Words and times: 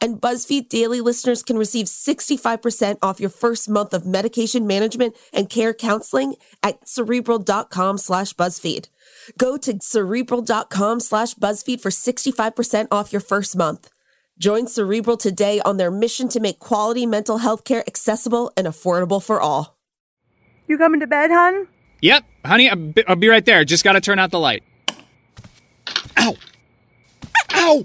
And 0.00 0.20
BuzzFeed 0.20 0.68
Daily 0.68 1.00
listeners 1.00 1.42
can 1.42 1.58
receive 1.58 1.86
65% 1.86 2.98
off 3.02 3.20
your 3.20 3.30
first 3.30 3.68
month 3.68 3.92
of 3.92 4.06
medication 4.06 4.66
management 4.66 5.14
and 5.32 5.50
care 5.50 5.74
counseling 5.74 6.36
at 6.62 6.88
cerebral.com 6.88 7.98
slash 7.98 8.32
BuzzFeed. 8.32 8.88
Go 9.36 9.56
to 9.58 9.78
cerebral.com 9.80 11.00
slash 11.00 11.34
BuzzFeed 11.34 11.80
for 11.80 11.90
65% 11.90 12.88
off 12.90 13.12
your 13.12 13.20
first 13.20 13.56
month. 13.56 13.90
Join 14.40 14.68
Cerebral 14.68 15.18
today 15.18 15.60
on 15.66 15.76
their 15.76 15.90
mission 15.90 16.26
to 16.30 16.40
make 16.40 16.58
quality 16.58 17.04
mental 17.04 17.36
health 17.36 17.64
care 17.64 17.84
accessible 17.86 18.50
and 18.56 18.66
affordable 18.66 19.22
for 19.22 19.38
all. 19.38 19.76
You 20.66 20.78
coming 20.78 21.00
to 21.00 21.06
bed, 21.06 21.30
hon? 21.30 21.68
Yep, 22.00 22.24
honey, 22.42 22.70
I'll 22.70 22.76
be, 22.76 23.06
I'll 23.06 23.16
be 23.16 23.28
right 23.28 23.44
there. 23.44 23.66
Just 23.66 23.84
gotta 23.84 24.00
turn 24.00 24.18
out 24.18 24.30
the 24.30 24.40
light. 24.40 24.62
Ow! 26.16 26.36
Ow! 27.52 27.84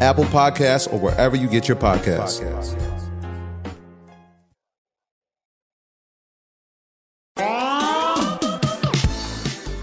Apple 0.00 0.24
Podcasts, 0.24 0.92
or 0.92 0.98
wherever 0.98 1.36
you 1.36 1.48
get 1.48 1.68
your 1.68 1.76
podcasts. 1.76 2.40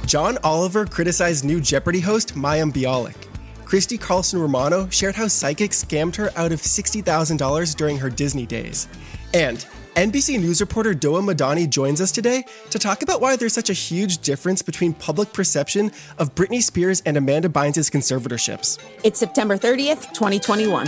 John 0.08 0.38
Oliver 0.42 0.86
criticized 0.86 1.44
new 1.44 1.60
Jeopardy 1.60 2.00
host 2.00 2.34
Mayim 2.34 2.72
Bialik. 2.72 3.28
Christy 3.66 3.98
Carlson 3.98 4.40
Romano 4.40 4.88
shared 4.90 5.16
how 5.16 5.28
psychics 5.28 5.84
scammed 5.84 6.16
her 6.16 6.32
out 6.38 6.54
of 6.54 6.62
$60,000 6.62 7.76
during 7.76 7.98
her 7.98 8.10
Disney 8.10 8.46
days. 8.46 8.88
And 9.34 9.66
NBC 9.98 10.40
News 10.40 10.62
reporter 10.62 10.94
Doha 10.94 11.24
Madani 11.24 11.68
joins 11.68 12.02
us 12.02 12.12
today 12.12 12.46
to 12.70 12.78
talk 12.78 13.02
about 13.02 13.20
why 13.20 13.36
there's 13.36 13.56
such 13.56 13.72
a 13.72 13.74
huge 13.74 14.20
difference 14.20 14.62
between 14.62 14.94
public 14.94 15.34
perception 15.34 15.92
of 16.20 16.36
Britney 16.36 16.62
Spears 16.62 17.02
and 17.08 17.18
Amanda 17.18 17.50
Bynes' 17.50 17.90
conservatorships. 17.90 18.78
It's 19.04 19.18
September 19.20 19.58
30th, 19.58 20.14
2021. 20.14 20.86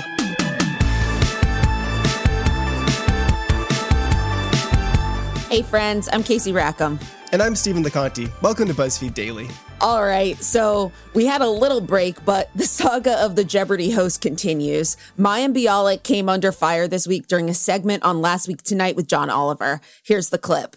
Hey, 5.50 5.64
friends, 5.64 6.08
I'm 6.14 6.22
Casey 6.22 6.52
Rackham. 6.52 7.00
And 7.32 7.42
I'm 7.42 7.56
Stephen 7.56 7.84
LeConte. 7.84 8.30
Welcome 8.44 8.68
to 8.68 8.76
BuzzFeed 8.76 9.16
Daily. 9.16 9.48
All 9.82 10.04
right, 10.04 10.36
so 10.44 10.92
we 11.14 11.26
had 11.26 11.40
a 11.40 11.50
little 11.50 11.80
break, 11.80 12.26
but 12.26 12.50
the 12.54 12.66
saga 12.66 13.14
of 13.24 13.38
the 13.38 13.46
Jeopardy 13.46 13.92
host 13.92 14.20
continues. 14.20 14.98
Mayim 15.18 15.56
Bialik 15.56 16.04
came 16.04 16.28
under 16.28 16.52
fire 16.52 16.86
this 16.86 17.08
week 17.08 17.28
during 17.28 17.50
a 17.50 17.54
segment 17.54 18.04
on 18.04 18.20
Last 18.22 18.50
Week 18.50 18.62
Tonight 18.62 18.98
with 18.98 19.08
John 19.08 19.30
Oliver. 19.30 19.80
Here's 20.04 20.30
the 20.30 20.38
clip. 20.38 20.76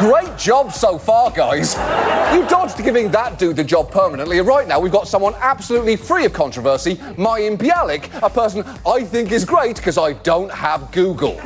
Great 0.00 0.36
job 0.36 0.72
so 0.72 0.98
far, 0.98 1.30
guys. 1.30 1.74
You 2.34 2.44
dodged 2.48 2.78
giving 2.78 3.12
that 3.12 3.38
dude 3.38 3.54
the 3.54 3.62
job 3.62 3.92
permanently. 3.92 4.40
Right 4.40 4.66
now, 4.66 4.80
we've 4.80 4.90
got 4.90 5.06
someone 5.06 5.34
absolutely 5.38 5.94
free 5.94 6.24
of 6.24 6.32
controversy, 6.32 6.96
Mayim 6.96 7.56
Bialik, 7.56 8.12
a 8.24 8.28
person 8.28 8.64
I 8.84 9.04
think 9.04 9.30
is 9.30 9.44
great 9.44 9.76
because 9.76 9.98
I 9.98 10.14
don't 10.14 10.50
have 10.50 10.90
Google. 10.90 11.40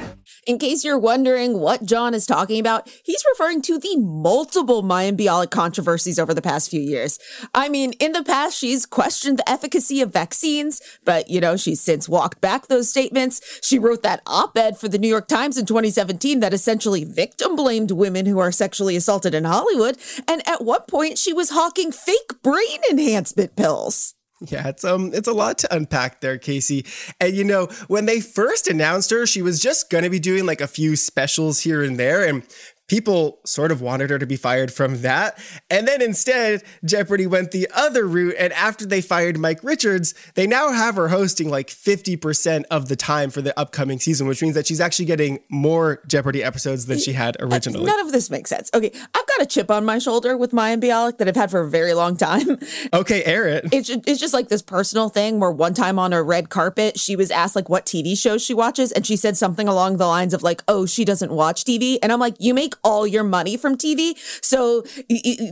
In 0.48 0.58
case 0.58 0.82
you're 0.82 0.98
wondering 0.98 1.58
what 1.58 1.84
John 1.84 2.14
is 2.14 2.24
talking 2.24 2.58
about, 2.58 2.88
he's 3.04 3.22
referring 3.34 3.60
to 3.60 3.78
the 3.78 3.98
multiple 3.98 4.82
Mayim 4.82 5.14
Bialik 5.14 5.50
controversies 5.50 6.18
over 6.18 6.32
the 6.32 6.40
past 6.40 6.70
few 6.70 6.80
years. 6.80 7.18
I 7.54 7.68
mean, 7.68 7.92
in 8.00 8.12
the 8.12 8.24
past, 8.24 8.56
she's 8.56 8.86
questioned 8.86 9.38
the 9.38 9.50
efficacy 9.50 10.00
of 10.00 10.10
vaccines, 10.10 10.80
but, 11.04 11.28
you 11.28 11.38
know, 11.38 11.58
she's 11.58 11.82
since 11.82 12.08
walked 12.08 12.40
back 12.40 12.68
those 12.68 12.88
statements. 12.88 13.60
She 13.62 13.78
wrote 13.78 14.02
that 14.04 14.22
op-ed 14.26 14.78
for 14.78 14.88
the 14.88 14.98
New 14.98 15.06
York 15.06 15.28
Times 15.28 15.58
in 15.58 15.66
2017 15.66 16.40
that 16.40 16.54
essentially 16.54 17.04
victim 17.04 17.54
blamed 17.54 17.90
women 17.90 18.24
who 18.24 18.38
are 18.38 18.50
sexually 18.50 18.96
assaulted 18.96 19.34
in 19.34 19.44
Hollywood. 19.44 19.98
And 20.26 20.40
at 20.48 20.64
one 20.64 20.80
point, 20.88 21.18
she 21.18 21.34
was 21.34 21.50
hawking 21.50 21.92
fake 21.92 22.42
brain 22.42 22.80
enhancement 22.90 23.54
pills. 23.54 24.14
Yeah, 24.40 24.68
it's 24.68 24.84
um 24.84 25.10
it's 25.12 25.26
a 25.26 25.32
lot 25.32 25.58
to 25.58 25.74
unpack 25.74 26.20
there, 26.20 26.38
Casey. 26.38 26.86
And 27.20 27.34
you 27.34 27.42
know, 27.42 27.66
when 27.88 28.06
they 28.06 28.20
first 28.20 28.68
announced 28.68 29.10
her, 29.10 29.26
she 29.26 29.42
was 29.42 29.58
just 29.58 29.90
going 29.90 30.04
to 30.04 30.10
be 30.10 30.20
doing 30.20 30.46
like 30.46 30.60
a 30.60 30.68
few 30.68 30.94
specials 30.94 31.60
here 31.60 31.82
and 31.82 31.98
there 31.98 32.24
and 32.24 32.44
people 32.88 33.38
sort 33.44 33.70
of 33.70 33.80
wanted 33.80 34.10
her 34.10 34.18
to 34.18 34.26
be 34.26 34.36
fired 34.36 34.72
from 34.72 35.02
that. 35.02 35.38
And 35.70 35.86
then 35.86 36.02
instead, 36.02 36.62
Jeopardy 36.84 37.26
went 37.26 37.52
the 37.52 37.68
other 37.74 38.06
route. 38.06 38.34
And 38.38 38.52
after 38.54 38.86
they 38.86 39.00
fired 39.00 39.38
Mike 39.38 39.62
Richards, 39.62 40.14
they 40.34 40.46
now 40.46 40.72
have 40.72 40.96
her 40.96 41.08
hosting 41.08 41.50
like 41.50 41.68
50% 41.68 42.64
of 42.70 42.88
the 42.88 42.96
time 42.96 43.30
for 43.30 43.42
the 43.42 43.58
upcoming 43.58 44.00
season, 44.00 44.26
which 44.26 44.42
means 44.42 44.54
that 44.54 44.66
she's 44.66 44.80
actually 44.80 45.04
getting 45.04 45.38
more 45.50 46.02
Jeopardy 46.06 46.42
episodes 46.42 46.86
than 46.86 46.98
she 46.98 47.12
had 47.12 47.36
originally. 47.40 47.84
None 47.84 48.00
of 48.00 48.10
this 48.10 48.30
makes 48.30 48.50
sense. 48.50 48.70
Okay, 48.72 48.90
I've 48.92 49.26
got 49.26 49.42
a 49.42 49.46
chip 49.46 49.70
on 49.70 49.84
my 49.84 49.98
shoulder 49.98 50.36
with 50.36 50.52
Mayim 50.52 50.82
Bialik 50.82 51.18
that 51.18 51.28
I've 51.28 51.36
had 51.36 51.50
for 51.50 51.60
a 51.60 51.70
very 51.70 51.94
long 51.94 52.16
time. 52.16 52.58
Okay, 52.92 53.22
air 53.24 53.46
it. 53.46 53.66
It's, 53.72 53.90
it's 53.90 54.20
just 54.20 54.32
like 54.32 54.48
this 54.48 54.62
personal 54.62 55.08
thing 55.08 55.40
where 55.40 55.50
one 55.50 55.74
time 55.74 55.98
on 55.98 56.12
a 56.12 56.22
red 56.22 56.48
carpet, 56.48 56.98
she 56.98 57.16
was 57.16 57.30
asked 57.30 57.54
like 57.54 57.68
what 57.68 57.84
TV 57.84 58.16
shows 58.16 58.42
she 58.42 58.54
watches. 58.54 58.92
And 58.92 59.06
she 59.06 59.16
said 59.16 59.36
something 59.36 59.68
along 59.68 59.98
the 59.98 60.06
lines 60.06 60.32
of 60.32 60.42
like, 60.42 60.62
oh, 60.68 60.86
she 60.86 61.04
doesn't 61.04 61.30
watch 61.30 61.64
TV. 61.64 61.98
And 62.02 62.12
I'm 62.12 62.20
like, 62.20 62.34
you 62.38 62.54
make 62.54 62.74
all 62.84 63.06
your 63.06 63.24
money 63.24 63.56
from 63.56 63.76
TV. 63.76 64.14
So 64.42 64.84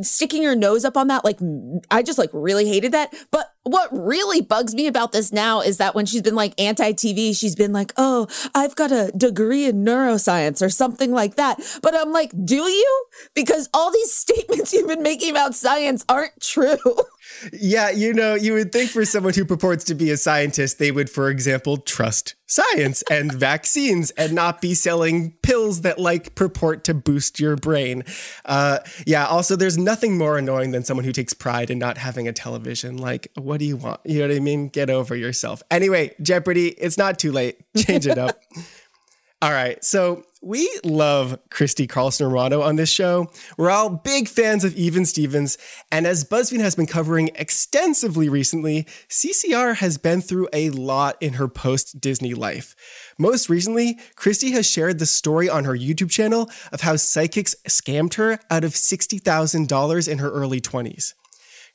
sticking 0.02 0.42
your 0.42 0.56
nose 0.56 0.84
up 0.84 0.96
on 0.96 1.08
that, 1.08 1.24
like, 1.24 1.38
I 1.90 2.02
just 2.02 2.18
like 2.18 2.30
really 2.32 2.66
hated 2.66 2.92
that. 2.92 3.14
But 3.30 3.52
what 3.66 3.88
really 3.92 4.40
bugs 4.40 4.74
me 4.74 4.86
about 4.86 5.10
this 5.12 5.32
now 5.32 5.60
is 5.60 5.78
that 5.78 5.94
when 5.94 6.06
she's 6.06 6.22
been 6.22 6.36
like 6.36 6.58
anti 6.60 6.92
TV, 6.92 7.36
she's 7.36 7.56
been 7.56 7.72
like, 7.72 7.92
oh, 7.96 8.28
I've 8.54 8.76
got 8.76 8.92
a 8.92 9.10
degree 9.16 9.64
in 9.64 9.84
neuroscience 9.84 10.64
or 10.64 10.70
something 10.70 11.10
like 11.12 11.34
that. 11.34 11.60
But 11.82 11.94
I'm 11.96 12.12
like, 12.12 12.32
do 12.44 12.62
you? 12.62 13.06
Because 13.34 13.68
all 13.74 13.90
these 13.90 14.14
statements 14.26 14.72
you've 14.72 14.88
been 14.88 15.02
making 15.02 15.30
about 15.30 15.54
science 15.54 16.04
aren't 16.08 16.40
true. 16.40 16.78
Yeah, 17.52 17.90
you 17.90 18.14
know, 18.14 18.34
you 18.34 18.54
would 18.54 18.72
think 18.72 18.90
for 18.90 19.04
someone 19.04 19.34
who 19.34 19.44
purports 19.44 19.84
to 19.84 19.94
be 19.94 20.10
a 20.10 20.16
scientist, 20.16 20.78
they 20.78 20.90
would, 20.90 21.10
for 21.10 21.28
example, 21.30 21.76
trust 21.76 22.34
science 22.46 23.02
and 23.10 23.32
vaccines 23.32 24.10
and 24.12 24.32
not 24.32 24.60
be 24.60 24.72
selling 24.72 25.32
pills 25.42 25.80
that 25.80 25.98
like 25.98 26.34
purport 26.34 26.84
to 26.84 26.94
boost 26.94 27.40
your 27.40 27.56
brain. 27.56 28.04
Uh, 28.44 28.78
yeah, 29.06 29.26
also, 29.26 29.56
there's 29.56 29.76
nothing 29.76 30.16
more 30.16 30.38
annoying 30.38 30.70
than 30.70 30.84
someone 30.84 31.04
who 31.04 31.12
takes 31.12 31.32
pride 31.34 31.70
in 31.70 31.78
not 31.78 31.98
having 31.98 32.28
a 32.28 32.32
television. 32.32 32.96
Like, 32.96 33.28
what 33.34 33.58
do 33.58 33.66
you 33.66 33.76
want? 33.76 34.00
You 34.04 34.20
know 34.20 34.28
what 34.28 34.36
I 34.36 34.40
mean? 34.40 34.68
Get 34.68 34.90
over 34.90 35.14
yourself. 35.16 35.62
Anyway, 35.70 36.14
Jeopardy, 36.22 36.68
it's 36.68 36.96
not 36.96 37.18
too 37.18 37.32
late. 37.32 37.58
Change 37.76 38.06
it 38.06 38.18
up. 38.18 38.40
All 39.46 39.52
right. 39.52 39.82
So 39.84 40.24
we 40.42 40.68
love 40.82 41.38
Christy 41.50 41.86
Carlson 41.86 42.26
Romano 42.26 42.62
on 42.62 42.74
this 42.74 42.90
show. 42.90 43.30
We're 43.56 43.70
all 43.70 43.88
big 43.90 44.26
fans 44.26 44.64
of 44.64 44.74
Even 44.74 45.06
Stevens. 45.06 45.56
And 45.92 46.04
as 46.04 46.24
BuzzFeed 46.24 46.58
has 46.58 46.74
been 46.74 46.88
covering 46.88 47.30
extensively 47.36 48.28
recently, 48.28 48.88
CCR 49.08 49.76
has 49.76 49.98
been 49.98 50.20
through 50.20 50.48
a 50.52 50.70
lot 50.70 51.16
in 51.20 51.34
her 51.34 51.46
post 51.46 52.00
Disney 52.00 52.34
life. 52.34 52.74
Most 53.18 53.48
recently, 53.48 54.00
Christy 54.16 54.50
has 54.50 54.68
shared 54.68 54.98
the 54.98 55.06
story 55.06 55.48
on 55.48 55.64
her 55.64 55.76
YouTube 55.76 56.10
channel 56.10 56.50
of 56.72 56.80
how 56.80 56.96
psychics 56.96 57.54
scammed 57.68 58.14
her 58.14 58.40
out 58.50 58.64
of 58.64 58.72
$60,000 58.72 60.08
in 60.08 60.18
her 60.18 60.30
early 60.32 60.60
20s. 60.60 61.14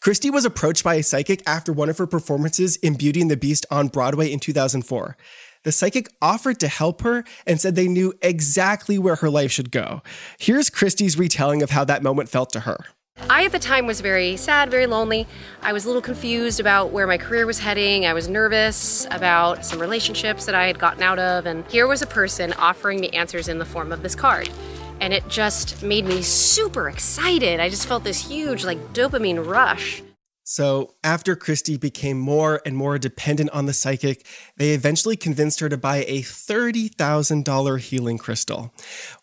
Christy 0.01 0.29
was 0.29 0.43
approached 0.43 0.83
by 0.83 0.95
a 0.95 1.03
psychic 1.03 1.41
after 1.47 1.71
one 1.71 1.87
of 1.87 1.99
her 1.99 2.07
performances 2.07 2.75
in 2.77 2.95
Beauty 2.95 3.21
and 3.21 3.31
the 3.31 3.37
Beast 3.37 3.65
on 3.71 3.87
Broadway 3.87 4.29
in 4.29 4.41
2004. 4.41 5.15
The 5.63 5.71
psychic 5.71 6.09
offered 6.21 6.59
to 6.61 6.67
help 6.67 7.01
her 7.01 7.23
and 7.45 7.61
said 7.61 7.75
they 7.75 7.87
knew 7.87 8.13
exactly 8.21 8.97
where 8.97 9.15
her 9.17 9.29
life 9.29 9.51
should 9.51 9.71
go. 9.71 10.01
Here's 10.39 10.69
Christy's 10.69 11.17
retelling 11.17 11.61
of 11.61 11.69
how 11.69 11.83
that 11.85 12.01
moment 12.01 12.29
felt 12.29 12.51
to 12.53 12.61
her. 12.61 12.85
I, 13.29 13.45
at 13.45 13.51
the 13.51 13.59
time, 13.59 13.85
was 13.85 14.01
very 14.01 14.35
sad, 14.37 14.71
very 14.71 14.87
lonely. 14.87 15.27
I 15.61 15.73
was 15.73 15.85
a 15.85 15.87
little 15.87 16.01
confused 16.01 16.59
about 16.59 16.91
where 16.91 17.05
my 17.05 17.17
career 17.17 17.45
was 17.45 17.59
heading. 17.59 18.07
I 18.07 18.13
was 18.13 18.27
nervous 18.27 19.05
about 19.11 19.63
some 19.63 19.79
relationships 19.79 20.45
that 20.45 20.55
I 20.55 20.65
had 20.65 20.79
gotten 20.79 21.03
out 21.03 21.19
of. 21.19 21.45
And 21.45 21.63
here 21.67 21.85
was 21.87 22.01
a 22.01 22.07
person 22.07 22.53
offering 22.53 22.99
me 22.99 23.09
answers 23.09 23.47
in 23.47 23.59
the 23.59 23.65
form 23.65 23.91
of 23.91 24.01
this 24.01 24.15
card. 24.15 24.49
And 24.99 25.13
it 25.13 25.27
just 25.27 25.83
made 25.83 26.05
me 26.05 26.23
super 26.23 26.89
excited. 26.89 27.59
I 27.59 27.69
just 27.69 27.87
felt 27.87 28.03
this 28.03 28.27
huge, 28.27 28.63
like, 28.63 28.79
dopamine 28.93 29.45
rush. 29.45 30.01
So, 30.51 30.95
after 31.01 31.37
Christy 31.37 31.77
became 31.77 32.19
more 32.19 32.61
and 32.65 32.75
more 32.75 32.99
dependent 32.99 33.51
on 33.51 33.67
the 33.67 33.73
psychic, 33.73 34.25
they 34.57 34.71
eventually 34.71 35.15
convinced 35.15 35.61
her 35.61 35.69
to 35.69 35.77
buy 35.77 36.03
a 36.09 36.23
$30,000 36.23 37.79
healing 37.79 38.17
crystal. 38.17 38.73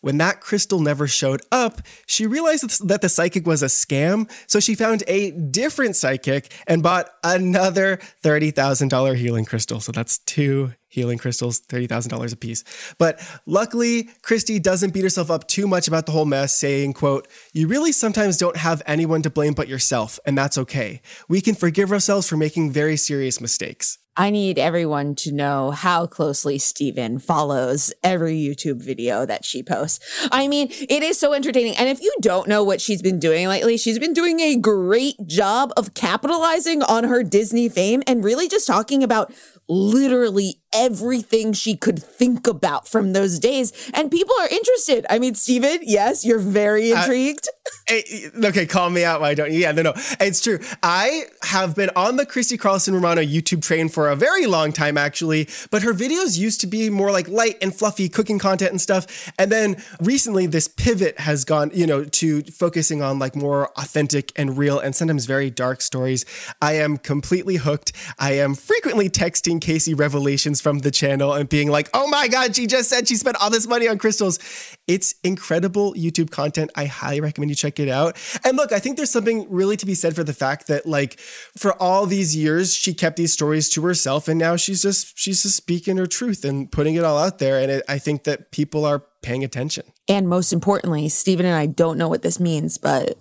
When 0.01 0.17
that 0.17 0.41
crystal 0.41 0.81
never 0.81 1.07
showed 1.07 1.43
up, 1.53 1.83
she 2.07 2.27
realized 2.27 2.89
that 2.89 3.03
the 3.03 3.11
psychic 3.11 3.47
was 3.47 3.63
a 3.63 3.67
scam, 3.67 4.31
so 4.47 4.59
she 4.59 4.75
found 4.75 5.05
a 5.07 5.33
different 5.33 5.97
psychic 5.97 6.51
and 6.67 6.83
bought 6.83 7.11
another 7.23 7.99
$30,000 8.25 9.15
healing 9.17 9.45
crystal. 9.45 9.81
So, 9.81 9.93
that's 9.93 10.21
two 10.21 10.73
healing 10.99 11.19
crystals, 11.19 11.61
$30,000 11.61 12.33
a 12.33 12.37
piece. 12.37 12.65
But 12.99 13.21
luckily, 13.47 14.11
Christy 14.23 14.59
doesn't 14.59 14.93
beat 14.93 15.03
herself 15.03 15.31
up 15.31 15.49
too 15.49 15.67
much 15.67 15.89
about 15.89 16.07
the 16.07 16.13
whole 16.13 16.27
mess, 16.27 16.57
saying, 16.57 16.93
quote, 16.93 17.29
you 17.53 17.67
really 17.69 17.93
sometimes 17.93 18.37
don't 18.37 18.57
have 18.57 18.83
anyone 18.87 19.23
to 19.23 19.31
blame 19.31 19.55
but 19.55 19.69
yourself, 19.69 20.19
and 20.27 20.37
that's 20.37 20.59
okay. 20.59 21.01
We 21.29 21.41
can 21.41 21.55
forgive 21.55 21.93
ourselves 21.93 22.29
for 22.29 22.37
making 22.37 22.73
very 22.73 22.97
serious 22.97 23.41
mistakes. 23.41 23.99
I 24.19 24.31
need 24.31 24.59
everyone 24.59 25.15
to 25.17 25.31
know 25.31 25.71
how 25.71 26.07
closely 26.07 26.59
Stephen 26.59 27.21
follows 27.21 27.93
every 28.03 28.37
YouTube 28.37 28.83
video 28.83 29.25
that 29.25 29.45
she 29.45 29.63
posts. 29.63 30.01
I 30.33 30.49
mean, 30.49 30.69
it 30.71 31.05
is 31.05 31.21
so 31.21 31.35
entertaining. 31.35 31.77
And 31.77 31.89
if 31.89 32.03
you 32.03 32.13
don't 32.21 32.49
know 32.49 32.65
what 32.65 32.81
she's 32.81 33.01
been 33.01 33.21
doing 33.21 33.47
lately, 33.47 33.77
she's 33.77 34.01
been 34.01 34.13
doing 34.13 34.41
a 34.41 34.57
great 34.57 35.25
job 35.29 35.73
of 35.77 35.95
capitalizing 35.95 36.83
on 36.83 37.05
her 37.05 37.23
Disney 37.23 37.69
fame 37.69 38.03
and 38.09 38.25
really 38.25 38.49
just 38.49 38.67
talking 38.67 39.05
about 39.05 39.33
literally 39.69 40.61
everything 40.73 41.53
she 41.53 41.77
could 41.77 42.03
think 42.03 42.47
about 42.47 42.89
from 42.89 43.13
those 43.13 43.39
days. 43.39 43.73
And 43.95 44.11
people 44.11 44.35
are 44.41 44.49
interested. 44.49 45.07
I 45.11 45.19
mean, 45.19 45.35
Stephen, 45.35 45.79
yes, 45.83 46.25
you're 46.25 46.39
very 46.39 46.93
uh, 46.93 47.03
intrigued. 47.03 47.49
Uh, 47.91 48.47
okay, 48.47 48.67
call 48.67 48.91
me 48.91 49.03
out. 49.03 49.21
Why 49.21 49.33
don't 49.33 49.51
you? 49.51 49.61
Yeah, 49.61 49.73
no, 49.73 49.81
no. 49.81 49.93
It's 50.21 50.43
true. 50.43 50.59
I 50.83 51.25
have 51.43 51.75
been 51.75 51.91
on 51.97 52.17
the 52.17 52.27
Christy 52.27 52.59
Carlson 52.59 52.95
Romano 52.95 53.23
YouTube 53.23 53.63
train 53.63 53.89
for 53.89 54.08
a 54.11 54.17
very 54.17 54.47
long 54.47 54.73
time, 54.73 54.97
actually, 54.97 55.49
but 55.71 55.83
her 55.83 55.93
videos 55.93 56.39
used 56.39 56.61
to 56.61 56.67
be 56.67 56.91
more 56.91 57.11
like 57.11 57.29
light 57.29 57.57
and 57.63 57.75
fluffy 57.75 58.09
cooking 58.09 58.39
content 58.39 58.71
and 58.71 58.81
stuff. 58.81 59.31
And 59.39 59.53
then 59.53 59.83
recently, 60.01 60.47
this 60.47 60.69
pivot 60.69 61.21
has 61.21 61.45
gone, 61.45 61.71
you 61.75 61.87
know, 61.87 62.05
to 62.05 62.43
focusing 62.43 63.03
on 63.03 63.19
like 63.19 63.37
more 63.37 63.71
authentic 63.79 64.33
and 64.37 64.57
real 64.57 64.79
and 64.79 64.95
sometimes 64.95 65.27
very 65.27 65.51
dark 65.51 65.81
stories. 65.81 66.25
I 66.61 66.75
am 66.75 66.97
completely 66.99 67.57
hooked. 67.57 67.93
I 68.19 68.33
am 68.33 68.55
frequently 68.55 69.11
texting 69.11 69.61
Casey 69.61 69.95
revelations 69.95 70.61
from 70.61 70.81
the 70.81 70.91
channel 70.91 71.35
and 71.35 71.49
being 71.49 71.71
like, 71.71 71.91
oh 71.95 72.09
my 72.09 72.29
God, 72.29 72.57
she 72.57 72.67
just 72.67 72.89
said 72.89 73.09
she 73.09 73.17
spent 73.17 73.37
all 73.41 73.51
this 73.51 73.67
money 73.67 73.89
on 73.89 73.99
crystals. 73.99 74.39
It's 74.87 75.15
incredible 75.23 75.95
YouTube 75.95 76.31
content. 76.31 76.71
I 76.75 76.87
highly 76.87 77.21
recommend 77.21 77.51
you 77.51 77.57
check 77.57 77.79
it 77.79 77.89
out. 77.89 78.17
And 78.45 78.57
look, 78.57 78.73
I 78.73 78.79
think 78.79 78.97
there's 78.97 79.11
something 79.11 79.47
really 79.51 79.77
to 79.77 79.87
be 79.87 79.95
said 79.95 80.15
for 80.15 80.25
the 80.25 80.33
fact 80.33 80.67
that, 80.69 80.87
like, 80.87 81.19
for 81.57 81.75
all 81.75 82.07
these 82.07 82.35
years, 82.35 82.75
she 82.75 82.95
kept 82.95 83.17
these 83.17 83.33
stories 83.33 83.69
to 83.71 83.83
herself 83.83 83.98
and 84.07 84.39
now 84.39 84.57
she's 84.57 84.83
just, 84.83 85.19
she's 85.19 85.43
just 85.43 85.57
speaking 85.57 85.97
her 85.97 86.07
truth 86.07 86.45
and 86.45 86.71
putting 86.71 86.95
it 86.95 87.05
all 87.05 87.19
out 87.19 87.39
there. 87.39 87.59
And 87.61 87.71
it, 87.71 87.85
I 87.89 87.99
think 87.99 88.25
that 88.25 88.53
people 88.53 88.85
are 88.85 89.05
paying 89.23 89.45
attention. 89.45 89.85
And 90.09 90.29
most 90.29 90.53
importantly, 90.53 91.09
stephen 91.09 91.47
and 91.47 91.55
I 91.55 91.67
don't 91.67 91.99
know 91.99 92.09
what 92.09 92.23
this 92.23 92.39
means, 92.41 92.79
but 92.79 93.19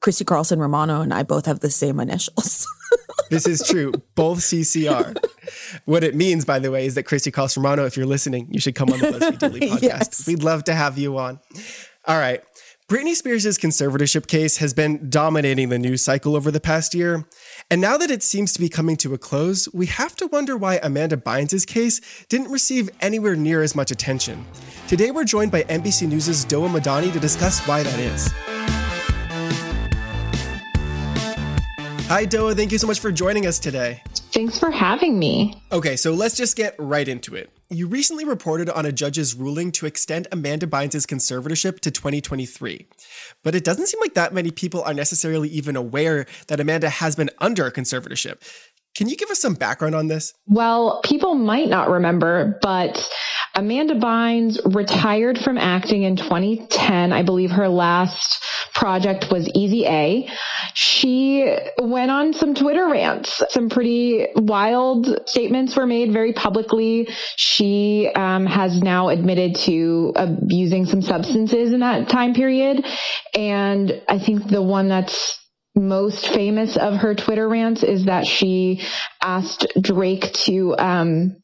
Christy 0.00 0.24
Carlson 0.24 0.58
Romano 0.58 1.00
and 1.00 1.12
I 1.12 1.22
both 1.22 1.46
have 1.46 1.60
the 1.60 1.70
same 1.70 2.00
initials. 2.00 2.66
this 3.30 3.46
is 3.46 3.66
true. 3.66 3.92
Both 4.14 4.40
CCR. 4.40 5.16
What 5.84 6.04
it 6.04 6.14
means, 6.14 6.44
by 6.44 6.58
the 6.58 6.70
way, 6.70 6.86
is 6.86 6.94
that 6.94 7.04
Christy 7.04 7.30
Carlson 7.30 7.62
Romano, 7.62 7.84
if 7.84 7.96
you're 7.96 8.06
listening, 8.06 8.48
you 8.50 8.60
should 8.60 8.74
come 8.74 8.90
on 8.90 8.98
the 9.00 9.06
BuzzFeed 9.06 9.38
Daily 9.38 9.60
podcast. 9.60 9.82
yes. 9.82 10.26
We'd 10.26 10.42
love 10.42 10.64
to 10.64 10.74
have 10.74 10.98
you 10.98 11.18
on. 11.18 11.40
All 12.06 12.18
right. 12.18 12.42
Britney 12.88 13.14
Spears' 13.14 13.58
conservatorship 13.58 14.26
case 14.28 14.56
has 14.58 14.72
been 14.72 15.10
dominating 15.10 15.68
the 15.68 15.78
news 15.78 16.02
cycle 16.02 16.34
over 16.34 16.50
the 16.50 16.60
past 16.60 16.94
year. 16.94 17.26
And 17.70 17.82
now 17.82 17.98
that 17.98 18.10
it 18.10 18.22
seems 18.22 18.54
to 18.54 18.60
be 18.60 18.70
coming 18.70 18.96
to 18.96 19.12
a 19.12 19.18
close, 19.18 19.68
we 19.74 19.84
have 19.86 20.16
to 20.16 20.26
wonder 20.26 20.56
why 20.56 20.80
Amanda 20.82 21.18
Bynes' 21.18 21.66
case 21.66 22.00
didn't 22.30 22.50
receive 22.50 22.88
anywhere 23.02 23.36
near 23.36 23.62
as 23.62 23.76
much 23.76 23.90
attention. 23.90 24.46
Today, 24.86 25.10
we're 25.10 25.24
joined 25.24 25.52
by 25.52 25.64
NBC 25.64 26.08
News' 26.08 26.46
Doha 26.46 26.70
Madani 26.70 27.12
to 27.12 27.20
discuss 27.20 27.60
why 27.68 27.82
that 27.82 27.98
is. 27.98 28.28
Hi, 32.08 32.24
Doha. 32.24 32.56
Thank 32.56 32.72
you 32.72 32.78
so 32.78 32.86
much 32.86 33.00
for 33.00 33.12
joining 33.12 33.46
us 33.46 33.58
today. 33.58 34.02
Thanks 34.32 34.58
for 34.58 34.70
having 34.70 35.18
me. 35.18 35.60
Okay, 35.70 35.96
so 35.96 36.14
let's 36.14 36.38
just 36.38 36.56
get 36.56 36.74
right 36.78 37.06
into 37.06 37.34
it. 37.34 37.50
You 37.70 37.86
recently 37.86 38.24
reported 38.24 38.70
on 38.70 38.86
a 38.86 38.92
judge's 38.92 39.34
ruling 39.34 39.72
to 39.72 39.84
extend 39.84 40.26
Amanda 40.32 40.66
Bynes' 40.66 41.04
conservatorship 41.04 41.80
to 41.80 41.90
2023. 41.90 42.86
But 43.44 43.54
it 43.54 43.62
doesn't 43.62 43.88
seem 43.88 44.00
like 44.00 44.14
that 44.14 44.32
many 44.32 44.50
people 44.50 44.82
are 44.84 44.94
necessarily 44.94 45.50
even 45.50 45.76
aware 45.76 46.24
that 46.46 46.60
Amanda 46.60 46.88
has 46.88 47.14
been 47.14 47.28
under 47.40 47.66
a 47.66 47.72
conservatorship. 47.72 48.40
Can 48.98 49.08
you 49.08 49.14
give 49.14 49.30
us 49.30 49.38
some 49.38 49.54
background 49.54 49.94
on 49.94 50.08
this? 50.08 50.34
Well, 50.48 51.00
people 51.04 51.36
might 51.36 51.68
not 51.68 51.88
remember, 51.88 52.58
but 52.60 53.08
Amanda 53.54 53.94
Bynes 53.94 54.58
retired 54.74 55.38
from 55.38 55.56
acting 55.56 56.02
in 56.02 56.16
2010. 56.16 57.12
I 57.12 57.22
believe 57.22 57.52
her 57.52 57.68
last 57.68 58.44
project 58.74 59.30
was 59.30 59.48
Easy 59.54 59.86
A. 59.86 60.28
She 60.74 61.48
went 61.80 62.10
on 62.10 62.32
some 62.34 62.56
Twitter 62.56 62.88
rants. 62.88 63.40
Some 63.50 63.68
pretty 63.68 64.26
wild 64.34 65.28
statements 65.28 65.76
were 65.76 65.86
made 65.86 66.12
very 66.12 66.32
publicly. 66.32 67.08
She 67.36 68.10
um, 68.16 68.46
has 68.46 68.82
now 68.82 69.10
admitted 69.10 69.54
to 69.66 70.12
abusing 70.16 70.86
some 70.86 71.02
substances 71.02 71.72
in 71.72 71.78
that 71.80 72.08
time 72.08 72.34
period. 72.34 72.84
And 73.32 74.02
I 74.08 74.18
think 74.18 74.48
the 74.48 74.60
one 74.60 74.88
that's 74.88 75.38
most 75.78 76.28
famous 76.28 76.76
of 76.76 76.94
her 76.94 77.14
Twitter 77.14 77.48
rants 77.48 77.82
is 77.82 78.06
that 78.06 78.26
she 78.26 78.82
asked 79.22 79.66
Drake 79.80 80.32
to 80.44 80.76
um, 80.78 81.36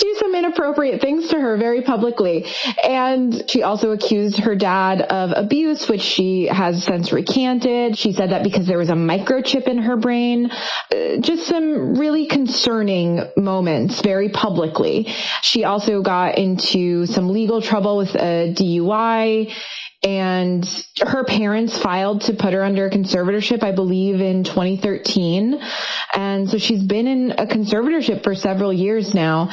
do 0.00 0.16
some 0.18 0.34
inappropriate 0.34 1.00
things 1.00 1.28
to 1.28 1.38
her 1.38 1.56
very 1.56 1.82
publicly. 1.82 2.46
And 2.82 3.44
she 3.48 3.62
also 3.62 3.90
accused 3.90 4.38
her 4.38 4.56
dad 4.56 5.02
of 5.02 5.32
abuse, 5.36 5.88
which 5.88 6.00
she 6.00 6.46
has 6.46 6.82
since 6.82 7.12
recanted. 7.12 7.98
She 7.98 8.12
said 8.12 8.30
that 8.30 8.42
because 8.42 8.66
there 8.66 8.78
was 8.78 8.88
a 8.88 8.94
microchip 8.94 9.68
in 9.68 9.78
her 9.78 9.96
brain. 9.96 10.50
Uh, 10.50 11.18
just 11.20 11.46
some 11.46 11.94
really 11.96 12.26
concerning 12.26 13.20
moments 13.36 14.00
very 14.00 14.30
publicly. 14.30 15.08
She 15.42 15.64
also 15.64 16.00
got 16.02 16.38
into 16.38 17.06
some 17.06 17.28
legal 17.28 17.60
trouble 17.60 17.98
with 17.98 18.14
a 18.14 18.54
DUI 18.56 19.52
and 20.02 20.64
her 21.00 21.24
parents 21.24 21.76
filed 21.78 22.22
to 22.22 22.32
put 22.32 22.54
her 22.54 22.64
under 22.64 22.88
conservatorship, 22.88 23.62
I 23.62 23.72
believe, 23.72 24.20
in 24.20 24.44
2013. 24.44 25.60
And 26.14 26.48
so 26.48 26.58
she's 26.58 26.82
been 26.82 27.06
in 27.06 27.32
a 27.32 27.46
conservatorship 27.46 28.24
for 28.24 28.34
several 28.34 28.72
years 28.72 29.14
now. 29.14 29.50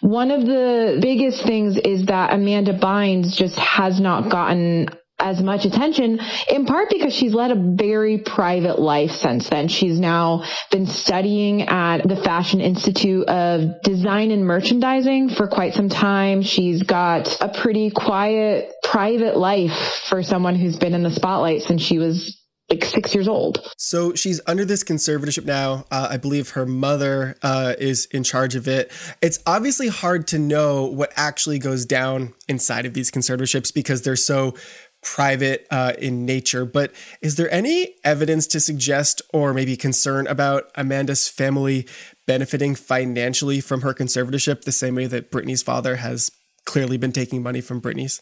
One 0.00 0.30
of 0.30 0.44
the 0.44 0.98
biggest 1.00 1.42
things 1.42 1.76
is 1.78 2.06
that 2.06 2.32
Amanda 2.32 2.78
Bynes 2.78 3.34
just 3.34 3.56
has 3.56 3.98
not 3.98 4.30
gotten 4.30 4.88
as 5.20 5.42
much 5.42 5.64
attention, 5.64 6.20
in 6.48 6.64
part 6.64 6.90
because 6.90 7.12
she's 7.12 7.34
led 7.34 7.50
a 7.50 7.56
very 7.56 8.18
private 8.18 8.78
life 8.78 9.10
since 9.10 9.48
then. 9.48 9.68
She's 9.68 9.98
now 9.98 10.44
been 10.70 10.86
studying 10.86 11.62
at 11.62 12.06
the 12.06 12.16
Fashion 12.16 12.60
Institute 12.60 13.28
of 13.28 13.82
Design 13.82 14.30
and 14.30 14.46
Merchandising 14.46 15.30
for 15.30 15.48
quite 15.48 15.74
some 15.74 15.88
time. 15.88 16.42
She's 16.42 16.82
got 16.82 17.40
a 17.40 17.48
pretty 17.48 17.90
quiet, 17.90 18.72
private 18.84 19.36
life 19.36 20.02
for 20.08 20.22
someone 20.22 20.54
who's 20.54 20.76
been 20.76 20.94
in 20.94 21.02
the 21.02 21.10
spotlight 21.10 21.62
since 21.62 21.82
she 21.82 21.98
was 21.98 22.38
like 22.68 22.84
six 22.84 23.14
years 23.14 23.28
old. 23.28 23.66
So 23.78 24.14
she's 24.14 24.40
under 24.46 24.64
this 24.64 24.84
conservatorship 24.84 25.46
now. 25.46 25.86
Uh, 25.90 26.08
I 26.10 26.16
believe 26.18 26.50
her 26.50 26.66
mother 26.66 27.36
uh, 27.42 27.74
is 27.78 28.04
in 28.06 28.24
charge 28.24 28.54
of 28.54 28.68
it. 28.68 28.92
It's 29.22 29.38
obviously 29.46 29.88
hard 29.88 30.26
to 30.28 30.38
know 30.38 30.84
what 30.84 31.10
actually 31.16 31.58
goes 31.58 31.86
down 31.86 32.34
inside 32.46 32.84
of 32.84 32.92
these 32.92 33.10
conservatorships 33.10 33.72
because 33.72 34.02
they're 34.02 34.16
so 34.16 34.54
private 35.02 35.66
uh, 35.70 35.92
in 35.98 36.24
nature. 36.24 36.64
But 36.64 36.92
is 37.22 37.36
there 37.36 37.52
any 37.52 37.94
evidence 38.04 38.46
to 38.48 38.60
suggest 38.60 39.22
or 39.32 39.54
maybe 39.54 39.76
concern 39.76 40.26
about 40.26 40.70
Amanda's 40.74 41.28
family 41.28 41.86
benefiting 42.26 42.74
financially 42.74 43.60
from 43.60 43.82
her 43.82 43.94
conservatorship 43.94 44.62
the 44.62 44.72
same 44.72 44.94
way 44.94 45.06
that 45.06 45.30
Britney's 45.30 45.62
father 45.62 45.96
has 45.96 46.30
clearly 46.64 46.98
been 46.98 47.12
taking 47.12 47.42
money 47.42 47.60
from 47.60 47.80
Britney's? 47.80 48.20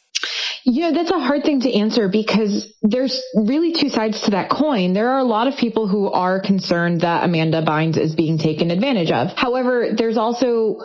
Yeah, 0.65 0.91
that's 0.93 1.11
a 1.11 1.19
hard 1.19 1.45
thing 1.45 1.61
to 1.61 1.73
answer 1.73 2.09
because 2.09 2.73
there's 2.83 3.23
really 3.35 3.73
two 3.73 3.89
sides 3.89 4.23
to 4.23 4.33
that 4.33 4.51
coin. 4.51 4.95
There 4.95 5.11
are 5.11 5.19
a 5.19 5.25
lot 5.25 5.47
of 5.47 5.57
people 5.57 5.87
who 5.87 6.11
are 6.11 6.41
concerned 6.41 7.03
that 7.03 7.25
Amanda 7.25 7.63
Bynes 7.63 7.97
is 7.97 8.15
being 8.15 8.39
taken 8.39 8.71
advantage 8.71 9.13
of. 9.13 9.33
However, 9.37 9.91
there's 9.97 10.17
also 10.17 10.79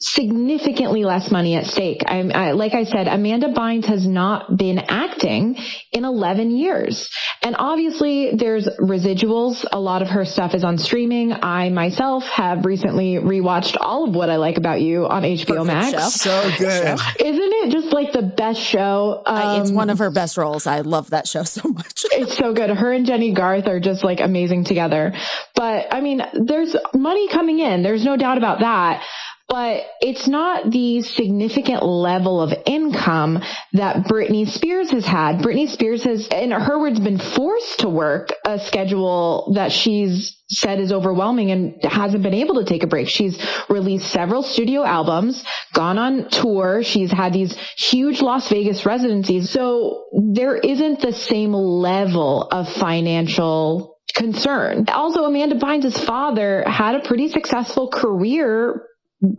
significantly 0.00 1.04
less 1.04 1.30
money 1.30 1.54
at 1.56 1.66
stake. 1.66 2.02
I, 2.06 2.20
I, 2.20 2.50
like 2.52 2.74
I 2.74 2.84
said, 2.84 3.08
Amanda 3.08 3.48
Bynes 3.52 3.84
has 3.86 4.06
not 4.06 4.56
been 4.56 4.78
acting 4.78 5.56
in 5.92 6.04
11 6.04 6.56
years. 6.56 7.08
And 7.42 7.56
obviously 7.58 8.32
there's 8.36 8.68
residuals. 8.80 9.64
A 9.72 9.78
lot 9.80 10.02
of 10.02 10.08
her 10.08 10.24
stuff 10.24 10.54
is 10.54 10.64
on 10.64 10.78
streaming. 10.78 11.32
I 11.32 11.68
myself 11.70 12.24
have 12.24 12.64
recently 12.64 13.14
rewatched 13.16 13.76
all 13.80 14.08
of 14.08 14.14
what 14.14 14.30
I 14.30 14.36
like 14.36 14.56
about 14.56 14.80
you 14.80 15.06
on 15.06 15.22
HBO 15.22 15.46
Perfect 15.46 15.66
Max. 15.66 16.20
show. 16.20 16.42
So 16.50 16.50
good. 16.58 16.98
Isn't 17.20 17.52
it 17.52 17.70
just 17.72 17.92
like 17.92 18.12
the 18.12 18.22
best 18.22 18.60
show? 18.60 19.22
I- 19.26 19.60
it's 19.60 19.70
Um, 19.70 19.76
one 19.76 19.90
of 19.90 19.98
her 19.98 20.10
best 20.10 20.36
roles. 20.36 20.66
I 20.66 20.80
love 20.80 21.10
that 21.10 21.26
show 21.26 21.42
so 21.42 21.68
much. 21.68 22.04
it's 22.12 22.36
so 22.36 22.52
good. 22.52 22.70
Her 22.70 22.92
and 22.92 23.04
Jennie 23.06 23.32
Garth 23.34 23.66
are 23.66 23.80
just 23.80 24.04
like 24.04 24.20
amazing 24.20 24.64
together. 24.64 25.12
But 25.54 25.86
I 25.92 26.00
mean, 26.00 26.22
there's 26.34 26.76
money 26.94 27.28
coming 27.28 27.58
in. 27.58 27.82
There's 27.82 28.04
no 28.04 28.16
doubt 28.16 28.38
about 28.38 28.60
that. 28.60 29.02
But 29.48 29.84
it's 30.02 30.28
not 30.28 30.70
the 30.70 31.00
significant 31.00 31.82
level 31.82 32.42
of 32.42 32.52
income 32.66 33.42
that 33.72 34.04
Britney 34.04 34.46
Spears 34.46 34.90
has 34.90 35.06
had. 35.06 35.38
Britney 35.38 35.68
Spears 35.68 36.04
has, 36.04 36.26
in 36.28 36.50
her 36.50 36.78
words, 36.78 37.00
been 37.00 37.18
forced 37.18 37.80
to 37.80 37.88
work 37.88 38.30
a 38.44 38.58
schedule 38.58 39.52
that 39.54 39.72
she's 39.72 40.36
said 40.50 40.80
is 40.80 40.92
overwhelming 40.92 41.50
and 41.50 41.82
hasn't 41.82 42.22
been 42.22 42.34
able 42.34 42.56
to 42.56 42.64
take 42.64 42.82
a 42.82 42.86
break. 42.86 43.08
She's 43.08 43.38
released 43.70 44.10
several 44.10 44.42
studio 44.42 44.84
albums, 44.84 45.42
gone 45.72 45.98
on 45.98 46.28
tour. 46.28 46.82
She's 46.82 47.10
had 47.10 47.32
these 47.32 47.56
huge 47.78 48.20
Las 48.20 48.48
Vegas 48.48 48.84
residencies. 48.84 49.48
So 49.48 50.04
there 50.32 50.56
isn't 50.56 51.00
the 51.00 51.12
same 51.12 51.54
level 51.54 52.42
of 52.50 52.70
financial 52.70 53.96
concern. 54.14 54.86
Also, 54.88 55.24
Amanda 55.24 55.56
Bynes' 55.56 55.98
father 55.98 56.64
had 56.66 56.96
a 56.96 57.00
pretty 57.00 57.28
successful 57.28 57.88
career 57.88 58.82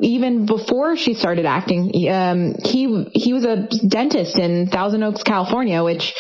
even 0.02 0.46
before 0.46 0.98
she 0.98 1.14
started 1.14 1.46
acting. 1.46 1.92
Um, 2.10 2.56
he 2.64 3.06
he 3.14 3.34
was 3.34 3.46
a 3.46 3.68
dentist 3.88 4.38
in 4.38 4.68
Thousand 4.68 5.04
Oaks, 5.04 5.24
California, 5.24 5.84
which 5.84 6.14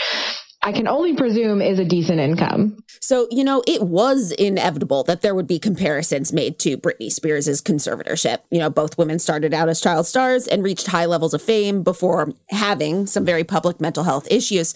I 0.62 0.74
can 0.74 0.88
only 0.90 1.16
presume 1.16 1.62
is 1.62 1.80
a 1.80 1.86
decent 1.86 2.20
income. 2.20 2.78
So, 3.00 3.28
you 3.32 3.46
know, 3.46 3.64
it 3.66 3.82
was 3.82 4.32
inevitable 4.32 5.04
that 5.06 5.22
there 5.22 5.34
would 5.34 5.48
be 5.48 5.58
comparisons 5.58 6.34
made 6.34 6.60
to 6.60 6.78
Britney 6.78 7.10
Spears' 7.10 7.62
conservatorship. 7.62 8.40
You 8.52 8.60
know, 8.60 8.70
both 8.70 8.98
women 8.98 9.20
started 9.20 9.54
out 9.54 9.70
as 9.70 9.80
child 9.80 10.06
stars 10.06 10.48
and 10.48 10.62
reached 10.62 10.88
high 10.88 11.06
levels 11.06 11.34
of 11.34 11.42
fame 11.42 11.82
before 11.82 12.34
having 12.50 13.08
some 13.08 13.24
very 13.24 13.46
public 13.46 13.80
mental 13.80 14.04
health 14.04 14.28
issues. 14.30 14.76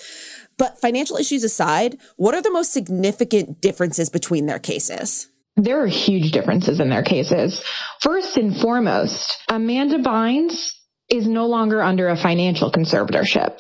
But 0.58 0.80
financial 0.80 1.18
issues 1.18 1.44
aside, 1.44 1.98
what 2.16 2.34
are 2.34 2.42
the 2.42 2.52
most 2.52 2.72
significant 2.72 3.60
differences 3.60 4.10
between 4.10 4.46
their 4.46 4.60
cases? 4.60 5.28
There 5.56 5.84
are 5.84 5.88
huge 5.88 6.32
differences 6.32 6.80
in 6.80 6.90
their 6.90 7.04
cases. 7.04 7.64
First 8.02 8.38
and 8.38 8.56
foremost, 8.58 9.38
Amanda 9.50 10.00
Bynes 10.00 10.72
is 11.10 11.28
no 11.28 11.46
longer 11.46 11.82
under 11.82 12.10
a 12.10 12.18
financial 12.18 12.72
conservatorship. 12.72 13.60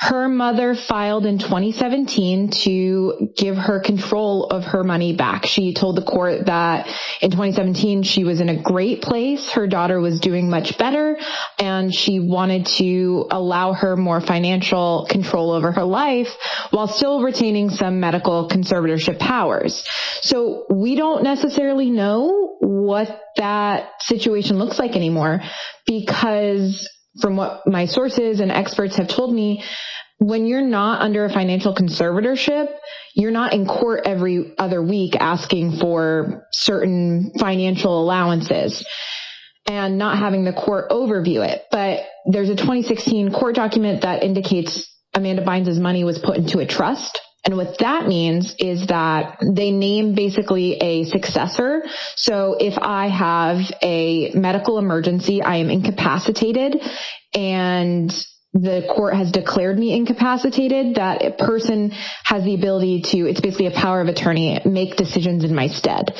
Her 0.00 0.30
mother 0.30 0.74
filed 0.74 1.26
in 1.26 1.36
2017 1.36 2.48
to 2.64 3.28
give 3.36 3.58
her 3.58 3.80
control 3.80 4.46
of 4.46 4.64
her 4.64 4.82
money 4.82 5.14
back. 5.14 5.44
She 5.44 5.74
told 5.74 5.94
the 5.94 6.02
court 6.02 6.46
that 6.46 6.88
in 7.20 7.30
2017 7.30 8.02
she 8.02 8.24
was 8.24 8.40
in 8.40 8.48
a 8.48 8.56
great 8.56 9.02
place. 9.02 9.50
Her 9.50 9.66
daughter 9.66 10.00
was 10.00 10.18
doing 10.18 10.48
much 10.48 10.78
better 10.78 11.18
and 11.58 11.94
she 11.94 12.18
wanted 12.18 12.64
to 12.78 13.26
allow 13.30 13.74
her 13.74 13.94
more 13.94 14.22
financial 14.22 15.06
control 15.10 15.50
over 15.50 15.70
her 15.70 15.84
life 15.84 16.34
while 16.70 16.88
still 16.88 17.22
retaining 17.22 17.68
some 17.68 18.00
medical 18.00 18.48
conservatorship 18.48 19.18
powers. 19.18 19.86
So 20.22 20.64
we 20.70 20.94
don't 20.94 21.22
necessarily 21.22 21.90
know 21.90 22.56
what 22.60 23.20
that 23.36 24.02
situation 24.02 24.58
looks 24.58 24.78
like 24.78 24.96
anymore 24.96 25.42
because 25.86 26.88
from 27.20 27.36
what 27.36 27.66
my 27.66 27.86
sources 27.86 28.40
and 28.40 28.50
experts 28.50 28.96
have 28.96 29.08
told 29.08 29.34
me, 29.34 29.64
when 30.18 30.46
you're 30.46 30.60
not 30.60 31.00
under 31.00 31.24
a 31.24 31.32
financial 31.32 31.74
conservatorship, 31.74 32.68
you're 33.14 33.30
not 33.30 33.54
in 33.54 33.66
court 33.66 34.02
every 34.04 34.54
other 34.58 34.82
week 34.82 35.16
asking 35.16 35.78
for 35.78 36.46
certain 36.52 37.32
financial 37.38 38.02
allowances 38.02 38.84
and 39.66 39.96
not 39.98 40.18
having 40.18 40.44
the 40.44 40.52
court 40.52 40.90
overview 40.90 41.46
it. 41.46 41.64
But 41.70 42.00
there's 42.26 42.50
a 42.50 42.56
2016 42.56 43.32
court 43.32 43.54
document 43.54 44.02
that 44.02 44.22
indicates 44.22 44.86
Amanda 45.14 45.44
Bynes' 45.44 45.80
money 45.80 46.04
was 46.04 46.18
put 46.18 46.36
into 46.36 46.58
a 46.58 46.66
trust. 46.66 47.20
And 47.44 47.56
what 47.56 47.78
that 47.78 48.06
means 48.06 48.54
is 48.58 48.86
that 48.88 49.38
they 49.42 49.70
name 49.70 50.14
basically 50.14 50.74
a 50.74 51.04
successor. 51.04 51.82
So 52.16 52.56
if 52.60 52.76
I 52.78 53.08
have 53.08 53.58
a 53.82 54.30
medical 54.34 54.78
emergency, 54.78 55.42
I 55.42 55.56
am 55.56 55.70
incapacitated 55.70 56.82
and 57.34 58.10
the 58.52 58.84
court 58.94 59.14
has 59.14 59.30
declared 59.30 59.78
me 59.78 59.94
incapacitated, 59.94 60.96
that 60.96 61.38
person 61.38 61.90
has 62.24 62.42
the 62.42 62.54
ability 62.54 63.02
to, 63.02 63.26
it's 63.26 63.40
basically 63.40 63.66
a 63.66 63.70
power 63.70 64.00
of 64.00 64.08
attorney, 64.08 64.60
make 64.64 64.96
decisions 64.96 65.44
in 65.44 65.54
my 65.54 65.68
stead. 65.68 66.12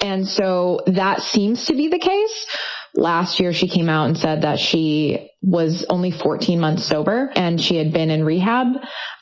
And 0.00 0.26
so 0.26 0.80
that 0.86 1.22
seems 1.22 1.66
to 1.66 1.74
be 1.74 1.88
the 1.88 1.98
case. 1.98 2.46
Last 2.94 3.40
year, 3.40 3.52
she 3.54 3.68
came 3.68 3.88
out 3.88 4.08
and 4.08 4.18
said 4.18 4.42
that 4.42 4.58
she 4.58 5.30
was 5.40 5.84
only 5.88 6.10
14 6.10 6.60
months 6.60 6.84
sober 6.84 7.32
and 7.34 7.60
she 7.60 7.76
had 7.76 7.92
been 7.92 8.10
in 8.10 8.22
rehab. 8.22 8.66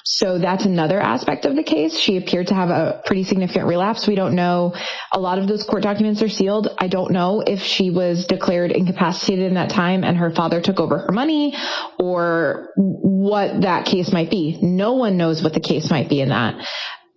So 0.04 0.38
that's 0.38 0.64
another 0.64 1.00
aspect 1.00 1.46
of 1.46 1.54
the 1.54 1.62
case. 1.62 1.96
She 1.96 2.16
appeared 2.16 2.48
to 2.48 2.54
have 2.54 2.70
a 2.70 3.00
pretty 3.06 3.22
significant 3.22 3.66
relapse. 3.66 4.08
We 4.08 4.16
don't 4.16 4.34
know. 4.34 4.74
A 5.12 5.20
lot 5.20 5.38
of 5.38 5.46
those 5.46 5.62
court 5.62 5.82
documents 5.84 6.20
are 6.20 6.28
sealed. 6.28 6.68
I 6.78 6.88
don't 6.88 7.12
know 7.12 7.42
if 7.46 7.62
she 7.62 7.90
was 7.90 8.26
declared 8.26 8.72
incapacitated 8.72 9.46
in 9.46 9.54
that 9.54 9.70
time 9.70 10.02
and 10.02 10.16
her 10.16 10.30
father 10.30 10.60
took 10.60 10.80
over 10.80 10.98
her 10.98 11.12
money 11.12 11.54
or 11.98 12.70
what 12.76 13.62
that 13.62 13.86
case 13.86 14.12
might 14.12 14.30
be. 14.30 14.58
No 14.60 14.94
one 14.94 15.16
knows 15.16 15.42
what 15.44 15.54
the 15.54 15.60
case 15.60 15.90
might 15.90 16.08
be 16.08 16.20
in 16.20 16.30
that. 16.30 16.66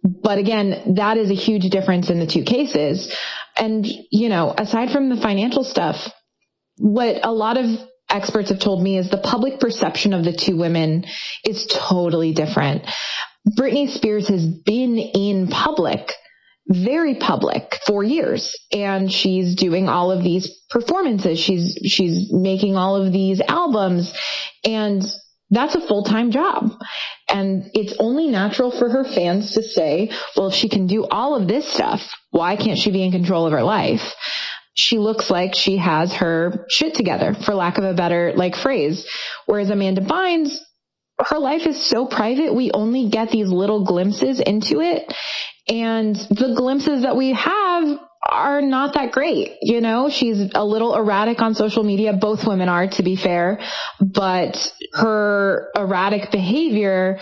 But 0.04 0.38
again, 0.38 0.96
that 0.96 1.18
is 1.18 1.32
a 1.32 1.36
huge 1.36 1.70
difference 1.70 2.10
in 2.10 2.20
the 2.20 2.28
two 2.28 2.44
cases. 2.44 3.14
And, 3.58 3.88
you 4.12 4.30
know, 4.30 4.54
aside 4.58 4.92
from 4.92 5.10
the 5.10 5.18
financial 5.18 5.64
stuff, 5.64 6.12
what 6.78 7.26
a 7.26 7.32
lot 7.32 7.58
of 7.58 7.66
experts 8.10 8.50
have 8.50 8.60
told 8.60 8.82
me 8.82 8.98
is 8.98 9.10
the 9.10 9.18
public 9.18 9.60
perception 9.60 10.14
of 10.14 10.24
the 10.24 10.34
two 10.34 10.58
women 10.58 11.06
is 11.44 11.66
totally 11.70 12.34
different. 12.34 12.84
Britney 13.58 13.90
Spears 13.90 14.28
has 14.30 14.46
been 14.46 14.98
in 14.98 15.48
public, 15.48 16.14
very 16.68 17.16
public 17.16 17.80
for 17.86 18.04
years 18.04 18.54
and 18.72 19.12
she's 19.12 19.56
doing 19.56 19.90
all 19.90 20.12
of 20.12 20.24
these 20.24 20.62
performances. 20.70 21.40
She's, 21.40 21.78
she's 21.86 22.32
making 22.32 22.78
all 22.78 22.96
of 22.96 23.12
these 23.12 23.42
albums 23.42 24.14
and 24.64 25.04
that's 25.50 25.76
a 25.76 25.82
full-time 25.82 26.32
job. 26.32 26.72
And 27.30 27.70
it's 27.74 27.94
only 28.00 28.28
natural 28.28 28.72
for 28.72 28.90
her 28.90 29.04
fans 29.04 29.52
to 29.52 29.64
say, 29.64 30.12
well, 30.36 30.48
if 30.48 30.56
she 30.56 30.70
can 30.70 30.88
do 30.88 31.06
all 31.06 31.36
of 31.36 31.48
this 31.48 31.68
stuff, 31.68 32.02
why 32.32 32.56
can't 32.56 32.80
she 32.80 32.92
be 32.92 33.04
in 33.04 33.12
control 33.12 33.46
of 33.46 33.54
her 33.54 33.64
life? 33.64 34.14
She 34.76 34.98
looks 34.98 35.30
like 35.30 35.54
she 35.54 35.78
has 35.78 36.14
her 36.14 36.66
shit 36.70 36.96
together, 36.96 37.34
for 37.34 37.54
lack 37.54 37.78
of 37.78 37.84
a 37.84 37.94
better 37.94 38.34
like 38.36 38.56
phrase. 38.56 39.06
Whereas 39.46 39.70
Amanda 39.70 40.02
Bynes, 40.02 40.58
her 41.20 41.38
life 41.38 41.68
is 41.68 41.82
so 41.82 42.06
private. 42.06 42.54
We 42.54 42.72
only 42.72 43.10
get 43.10 43.30
these 43.30 43.50
little 43.50 43.86
glimpses 43.86 44.40
into 44.40 44.82
it. 44.82 45.14
And 45.70 46.16
the 46.16 46.54
glimpses 46.56 47.04
that 47.04 47.16
we 47.16 47.34
have 47.34 48.00
are 48.30 48.62
not 48.62 48.94
that 48.96 49.12
great. 49.12 49.58
You 49.62 49.82
know, 49.82 50.10
she's 50.10 50.50
a 50.56 50.66
little 50.66 50.96
erratic 50.96 51.42
on 51.42 51.56
social 51.56 51.84
media. 51.84 52.14
Both 52.14 52.48
women 52.48 52.70
are, 52.70 52.88
to 52.88 53.04
be 53.04 53.16
fair, 53.16 53.60
but 54.00 54.74
her 54.94 55.70
erratic 55.76 56.32
behavior, 56.32 57.20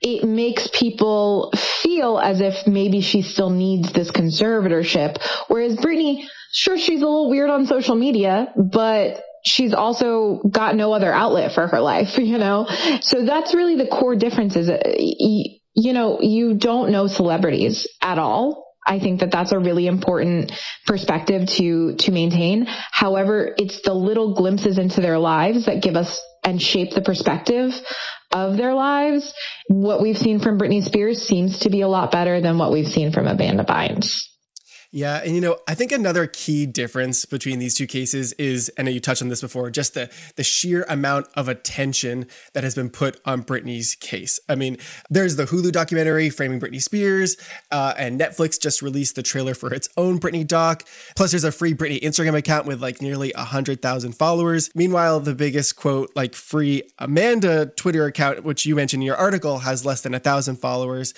it 0.00 0.24
makes 0.24 0.68
people 0.68 1.52
feel 1.82 2.18
as 2.18 2.40
if 2.40 2.66
maybe 2.66 3.00
she 3.00 3.22
still 3.22 3.50
needs 3.50 3.92
this 3.92 4.10
conservatorship. 4.10 5.20
Whereas 5.48 5.76
Britney, 5.76 6.26
sure, 6.56 6.78
she's 6.78 7.02
a 7.02 7.04
little 7.04 7.30
weird 7.30 7.50
on 7.50 7.66
social 7.66 7.94
media, 7.94 8.52
but 8.56 9.22
she's 9.44 9.74
also 9.74 10.40
got 10.50 10.74
no 10.74 10.92
other 10.92 11.12
outlet 11.12 11.52
for 11.52 11.66
her 11.66 11.80
life, 11.80 12.18
you 12.18 12.38
know? 12.38 12.66
So 13.00 13.24
that's 13.24 13.54
really 13.54 13.76
the 13.76 13.86
core 13.86 14.16
difference 14.16 14.56
is 14.56 14.68
uh, 14.68 14.78
you 15.76 15.92
know, 15.92 16.20
you 16.22 16.54
don't 16.54 16.90
know 16.90 17.06
celebrities 17.06 17.86
at 18.02 18.18
all. 18.18 18.64
I 18.86 18.98
think 18.98 19.20
that 19.20 19.30
that's 19.30 19.52
a 19.52 19.58
really 19.58 19.86
important 19.86 20.52
perspective 20.86 21.48
to, 21.48 21.96
to 21.96 22.12
maintain. 22.12 22.66
However, 22.66 23.54
it's 23.58 23.82
the 23.82 23.92
little 23.92 24.34
glimpses 24.34 24.78
into 24.78 25.00
their 25.00 25.18
lives 25.18 25.66
that 25.66 25.82
give 25.82 25.96
us 25.96 26.20
and 26.44 26.62
shape 26.62 26.92
the 26.92 27.02
perspective 27.02 27.78
of 28.32 28.56
their 28.56 28.74
lives. 28.74 29.34
What 29.68 30.00
we've 30.00 30.16
seen 30.16 30.38
from 30.38 30.58
Britney 30.58 30.82
Spears 30.82 31.26
seems 31.26 31.58
to 31.60 31.70
be 31.70 31.82
a 31.82 31.88
lot 31.88 32.10
better 32.10 32.40
than 32.40 32.58
what 32.58 32.72
we've 32.72 32.88
seen 32.88 33.12
from 33.12 33.26
Amanda 33.26 33.64
Bynes. 33.64 34.22
Yeah, 34.90 35.20
and 35.24 35.34
you 35.34 35.40
know, 35.40 35.58
I 35.66 35.74
think 35.74 35.92
another 35.92 36.26
key 36.26 36.64
difference 36.64 37.24
between 37.24 37.58
these 37.58 37.74
two 37.74 37.86
cases 37.86 38.32
is, 38.34 38.70
know 38.78 38.88
you 38.88 39.00
touched 39.00 39.22
on 39.22 39.28
this 39.28 39.40
before, 39.40 39.70
just 39.70 39.94
the 39.94 40.10
the 40.36 40.44
sheer 40.44 40.84
amount 40.88 41.26
of 41.34 41.48
attention 41.48 42.26
that 42.54 42.64
has 42.64 42.74
been 42.74 42.88
put 42.90 43.20
on 43.24 43.42
Britney's 43.42 43.94
case. 43.96 44.38
I 44.48 44.54
mean, 44.54 44.76
there's 45.10 45.36
the 45.36 45.44
Hulu 45.44 45.72
documentary 45.72 46.30
"Framing 46.30 46.60
Britney 46.60 46.80
Spears," 46.80 47.36
uh, 47.70 47.94
and 47.98 48.20
Netflix 48.20 48.60
just 48.60 48.80
released 48.80 49.16
the 49.16 49.22
trailer 49.22 49.54
for 49.54 49.74
its 49.74 49.88
own 49.96 50.20
Britney 50.20 50.46
doc. 50.46 50.84
Plus, 51.16 51.32
there's 51.32 51.44
a 51.44 51.52
free 51.52 51.74
Britney 51.74 52.00
Instagram 52.00 52.36
account 52.36 52.66
with 52.66 52.80
like 52.80 53.02
nearly 53.02 53.32
a 53.32 53.44
hundred 53.44 53.82
thousand 53.82 54.12
followers. 54.12 54.70
Meanwhile, 54.74 55.20
the 55.20 55.34
biggest 55.34 55.76
quote, 55.76 56.10
like 56.14 56.34
free 56.34 56.82
Amanda 56.98 57.66
Twitter 57.76 58.06
account, 58.06 58.44
which 58.44 58.64
you 58.64 58.76
mentioned 58.76 59.02
in 59.02 59.06
your 59.06 59.16
article, 59.16 59.58
has 59.58 59.84
less 59.84 60.02
than 60.02 60.14
a 60.14 60.20
thousand 60.20 60.56
followers. 60.56 61.12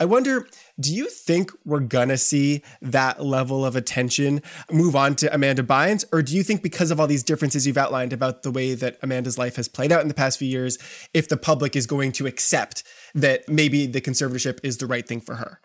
I 0.00 0.06
wonder, 0.06 0.46
do 0.78 0.94
you 0.94 1.08
think 1.08 1.52
we're 1.64 1.80
gonna 1.80 2.18
see 2.18 2.62
that 2.82 3.24
level 3.24 3.64
of 3.64 3.76
attention 3.76 4.42
move 4.70 4.96
on 4.96 5.14
to 5.16 5.32
Amanda 5.32 5.62
Bynes? 5.62 6.04
Or 6.12 6.22
do 6.22 6.34
you 6.34 6.42
think 6.42 6.62
because 6.62 6.90
of 6.90 6.98
all 6.98 7.06
these 7.06 7.22
differences 7.22 7.66
you've 7.66 7.78
outlined 7.78 8.12
about 8.12 8.42
the 8.42 8.50
way 8.50 8.74
that 8.74 8.98
Amanda's 9.02 9.38
life 9.38 9.56
has 9.56 9.68
played 9.68 9.92
out 9.92 10.02
in 10.02 10.08
the 10.08 10.14
past 10.14 10.38
few 10.38 10.48
years, 10.48 10.78
if 11.12 11.28
the 11.28 11.36
public 11.36 11.76
is 11.76 11.86
going 11.86 12.12
to 12.12 12.26
accept 12.26 12.82
that 13.14 13.48
maybe 13.48 13.86
the 13.86 14.00
conservatorship 14.00 14.58
is 14.62 14.78
the 14.78 14.86
right 14.86 15.06
thing 15.06 15.20
for 15.20 15.36
her? 15.36 15.60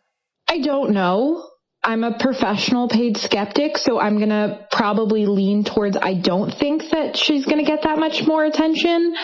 I 0.47 0.59
don't 0.59 0.91
know. 0.91 1.47
I'm 1.81 2.03
a 2.03 2.17
professional 2.17 2.89
paid 2.89 3.17
skeptic, 3.17 3.77
so 3.77 3.99
I'm 3.99 4.17
going 4.17 4.29
to 4.29 4.67
probably 4.69 5.25
lean 5.25 5.63
towards 5.63 5.95
I 5.95 6.13
don't 6.13 6.53
think 6.53 6.83
that 6.91 7.15
she's 7.15 7.45
going 7.45 7.59
to 7.59 7.63
get 7.63 7.83
that 7.83 7.97
much 7.97 8.25
more 8.27 8.43
attention. 8.43 9.15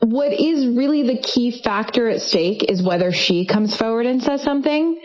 What 0.00 0.32
is 0.32 0.66
really 0.66 1.02
the 1.02 1.18
key 1.18 1.60
factor 1.62 2.08
at 2.08 2.22
stake 2.22 2.64
is 2.70 2.82
whether 2.82 3.12
she 3.12 3.44
comes 3.44 3.76
forward 3.76 4.06
and 4.06 4.22
says 4.22 4.42
something. 4.42 4.98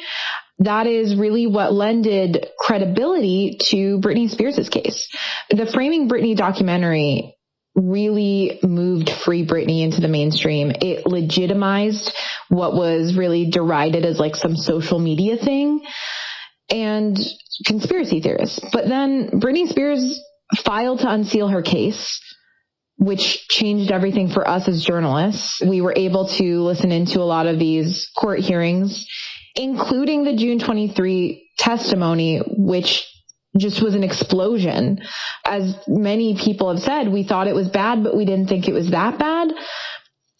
That 0.59 0.87
is 0.87 1.15
really 1.15 1.45
what 1.45 1.73
lended 1.73 2.47
credibility 2.57 3.57
to 3.63 3.99
Britney 3.99 4.29
Spears' 4.29 4.69
case. 4.69 5.09
The 5.49 5.65
Framing 5.65 6.07
Britney 6.07 6.37
documentary 6.37 7.35
really 7.75 8.59
moved 8.63 9.09
Free 9.09 9.45
Britney 9.45 9.81
into 9.81 9.99
the 9.99 10.07
mainstream. 10.07 10.71
It 10.79 11.05
legitimized 11.05 12.13
what 12.47 12.75
was 12.75 13.17
really 13.17 13.49
derided 13.49 14.05
as 14.05 14.19
like 14.19 14.35
some 14.35 14.55
social 14.55 14.99
media 14.99 15.35
thing 15.37 15.81
and 16.73 17.19
conspiracy 17.65 18.19
theorists. 18.19 18.59
But 18.73 18.87
then 18.87 19.29
Britney 19.29 19.69
Spears 19.69 20.19
filed 20.57 21.01
to 21.01 21.09
unseal 21.09 21.47
her 21.47 21.61
case, 21.61 22.19
which 22.97 23.47
changed 23.47 23.91
everything 23.91 24.29
for 24.29 24.47
us 24.47 24.67
as 24.67 24.83
journalists. 24.83 25.61
We 25.61 25.81
were 25.81 25.93
able 25.95 26.27
to 26.29 26.61
listen 26.61 26.91
into 26.91 27.21
a 27.21 27.23
lot 27.23 27.45
of 27.45 27.59
these 27.59 28.09
court 28.17 28.39
hearings, 28.39 29.07
including 29.55 30.23
the 30.23 30.35
June 30.35 30.57
23 30.57 31.47
testimony, 31.59 32.39
which 32.39 33.07
just 33.55 33.83
was 33.83 33.93
an 33.93 34.03
explosion. 34.03 34.99
As 35.45 35.75
many 35.87 36.35
people 36.35 36.73
have 36.73 36.81
said, 36.81 37.07
we 37.07 37.23
thought 37.23 37.47
it 37.47 37.53
was 37.53 37.69
bad, 37.69 38.03
but 38.03 38.17
we 38.17 38.25
didn't 38.25 38.47
think 38.47 38.67
it 38.67 38.73
was 38.73 38.89
that 38.89 39.19
bad. 39.19 39.53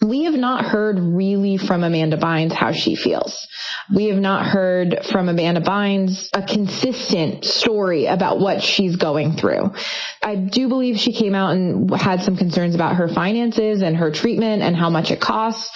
We 0.03 0.23
have 0.23 0.33
not 0.33 0.65
heard 0.65 0.99
really 0.99 1.57
from 1.57 1.83
Amanda 1.83 2.17
Bynes 2.17 2.51
how 2.51 2.73
she 2.73 2.95
feels. 2.95 3.47
We 3.93 4.05
have 4.05 4.19
not 4.19 4.45
heard 4.45 5.05
from 5.05 5.29
Amanda 5.29 5.61
Bynes 5.61 6.29
a 6.33 6.41
consistent 6.41 7.45
story 7.45 8.05
about 8.05 8.39
what 8.39 8.61
she's 8.61 8.97
going 8.97 9.37
through. 9.37 9.73
I 10.21 10.35
do 10.35 10.67
believe 10.67 10.99
she 10.99 11.13
came 11.13 11.35
out 11.35 11.51
and 11.51 11.89
had 11.93 12.21
some 12.21 12.35
concerns 12.35 12.75
about 12.75 12.97
her 12.97 13.07
finances 13.07 13.81
and 13.81 13.95
her 13.95 14.11
treatment 14.11 14.61
and 14.61 14.75
how 14.75 14.89
much 14.89 15.09
it 15.11 15.21
costs. 15.21 15.69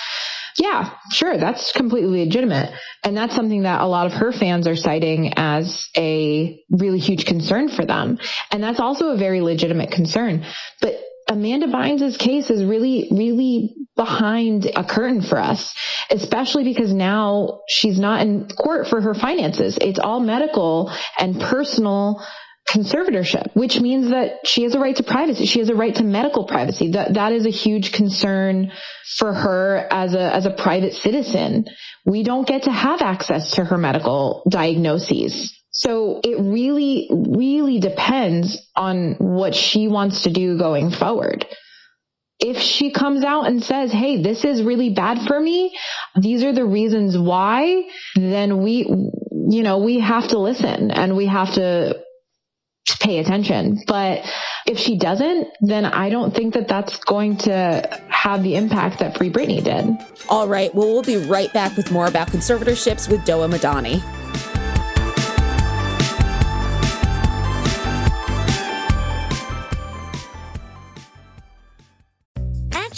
Yeah, 0.57 0.89
sure, 1.11 1.37
that's 1.37 1.71
completely 1.71 2.25
legitimate. 2.25 2.73
And 3.03 3.15
that's 3.15 3.35
something 3.35 3.63
that 3.63 3.81
a 3.81 3.85
lot 3.85 4.07
of 4.07 4.13
her 4.13 4.31
fans 4.31 4.67
are 4.67 4.75
citing 4.75 5.33
as 5.37 5.87
a 5.95 6.59
really 6.71 6.99
huge 6.99 7.25
concern 7.25 7.69
for 7.69 7.85
them. 7.85 8.17
And 8.51 8.63
that's 8.63 8.79
also 8.79 9.09
a 9.09 9.17
very 9.17 9.41
legitimate 9.41 9.91
concern. 9.91 10.43
But 10.81 10.99
Amanda 11.29 11.67
Bynes' 11.67 12.17
case 12.17 12.49
is 12.49 12.63
really, 12.63 13.07
really 13.11 13.75
behind 13.95 14.65
a 14.75 14.83
curtain 14.83 15.21
for 15.21 15.37
us, 15.39 15.73
especially 16.09 16.63
because 16.63 16.93
now 16.93 17.61
she's 17.67 17.99
not 17.99 18.21
in 18.21 18.47
court 18.47 18.87
for 18.87 19.01
her 19.01 19.13
finances. 19.13 19.77
It's 19.81 19.99
all 19.99 20.19
medical 20.19 20.91
and 21.17 21.39
personal 21.41 22.23
conservatorship, 22.67 23.55
which 23.55 23.79
means 23.79 24.09
that 24.09 24.45
she 24.45 24.63
has 24.63 24.75
a 24.75 24.79
right 24.79 24.95
to 24.95 25.03
privacy. 25.03 25.45
She 25.45 25.59
has 25.59 25.69
a 25.69 25.75
right 25.75 25.95
to 25.95 26.03
medical 26.03 26.45
privacy. 26.45 26.91
That 26.91 27.13
that 27.13 27.31
is 27.31 27.45
a 27.45 27.49
huge 27.49 27.93
concern 27.93 28.71
for 29.17 29.33
her 29.33 29.87
as 29.89 30.13
a 30.13 30.33
as 30.33 30.45
a 30.45 30.51
private 30.51 30.93
citizen. 30.93 31.65
We 32.05 32.23
don't 32.23 32.47
get 32.47 32.63
to 32.63 32.71
have 32.71 33.01
access 33.01 33.51
to 33.51 33.63
her 33.63 33.77
medical 33.77 34.43
diagnoses. 34.49 35.56
So 35.77 36.19
it 36.23 36.39
really, 36.39 37.07
really 37.11 37.79
depends 37.79 38.57
on 38.75 39.13
what 39.19 39.53
she 39.53 39.87
wants 39.87 40.23
to 40.23 40.31
do 40.31 40.57
going 40.57 40.89
forward. 40.89 41.45
If 42.39 42.57
she 42.57 42.91
comes 42.91 43.23
out 43.23 43.45
and 43.45 43.63
says, 43.63 43.91
Hey, 43.91 44.23
this 44.23 44.43
is 44.43 44.63
really 44.63 44.89
bad 44.89 45.27
for 45.27 45.39
me. 45.39 45.77
These 46.19 46.43
are 46.43 46.51
the 46.51 46.65
reasons 46.65 47.15
why, 47.15 47.83
then 48.15 48.63
we, 48.63 48.85
you 49.49 49.61
know, 49.61 49.77
we 49.77 49.99
have 49.99 50.29
to 50.29 50.39
listen 50.39 50.89
and 50.89 51.15
we 51.15 51.27
have 51.27 51.53
to 51.53 51.99
pay 52.99 53.19
attention. 53.19 53.79
But 53.85 54.25
if 54.65 54.79
she 54.79 54.97
doesn't, 54.97 55.47
then 55.61 55.85
I 55.85 56.09
don't 56.09 56.33
think 56.33 56.55
that 56.55 56.67
that's 56.67 56.97
going 57.03 57.37
to 57.37 58.01
have 58.09 58.41
the 58.41 58.55
impact 58.55 58.97
that 58.99 59.15
Free 59.15 59.29
Britney 59.29 59.63
did. 59.63 59.95
All 60.27 60.47
right. 60.47 60.73
Well, 60.73 60.87
we'll 60.87 61.03
be 61.03 61.17
right 61.17 61.53
back 61.53 61.77
with 61.77 61.91
more 61.91 62.07
about 62.07 62.29
conservatorships 62.29 63.07
with 63.11 63.21
Doha 63.21 63.47
Madani. 63.47 64.16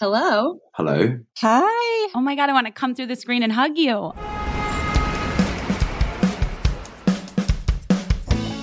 Hello. 0.00 0.60
Hello. 0.74 1.18
Hi. 1.38 2.08
Oh 2.14 2.20
my 2.20 2.36
God, 2.36 2.48
I 2.48 2.52
want 2.52 2.68
to 2.68 2.72
come 2.72 2.94
through 2.94 3.06
the 3.06 3.16
screen 3.16 3.42
and 3.42 3.52
hug 3.52 3.76
you. 3.76 4.12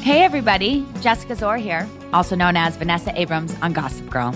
Hey, 0.01 0.23
everybody. 0.23 0.85
Jessica 1.01 1.33
Szohr 1.33 1.59
here, 1.59 1.89
also 2.13 2.37
known 2.37 2.55
as 2.55 2.77
Vanessa 2.77 3.11
Abrams 3.19 3.53
on 3.61 3.73
Gossip 3.73 4.09
Girl. 4.09 4.33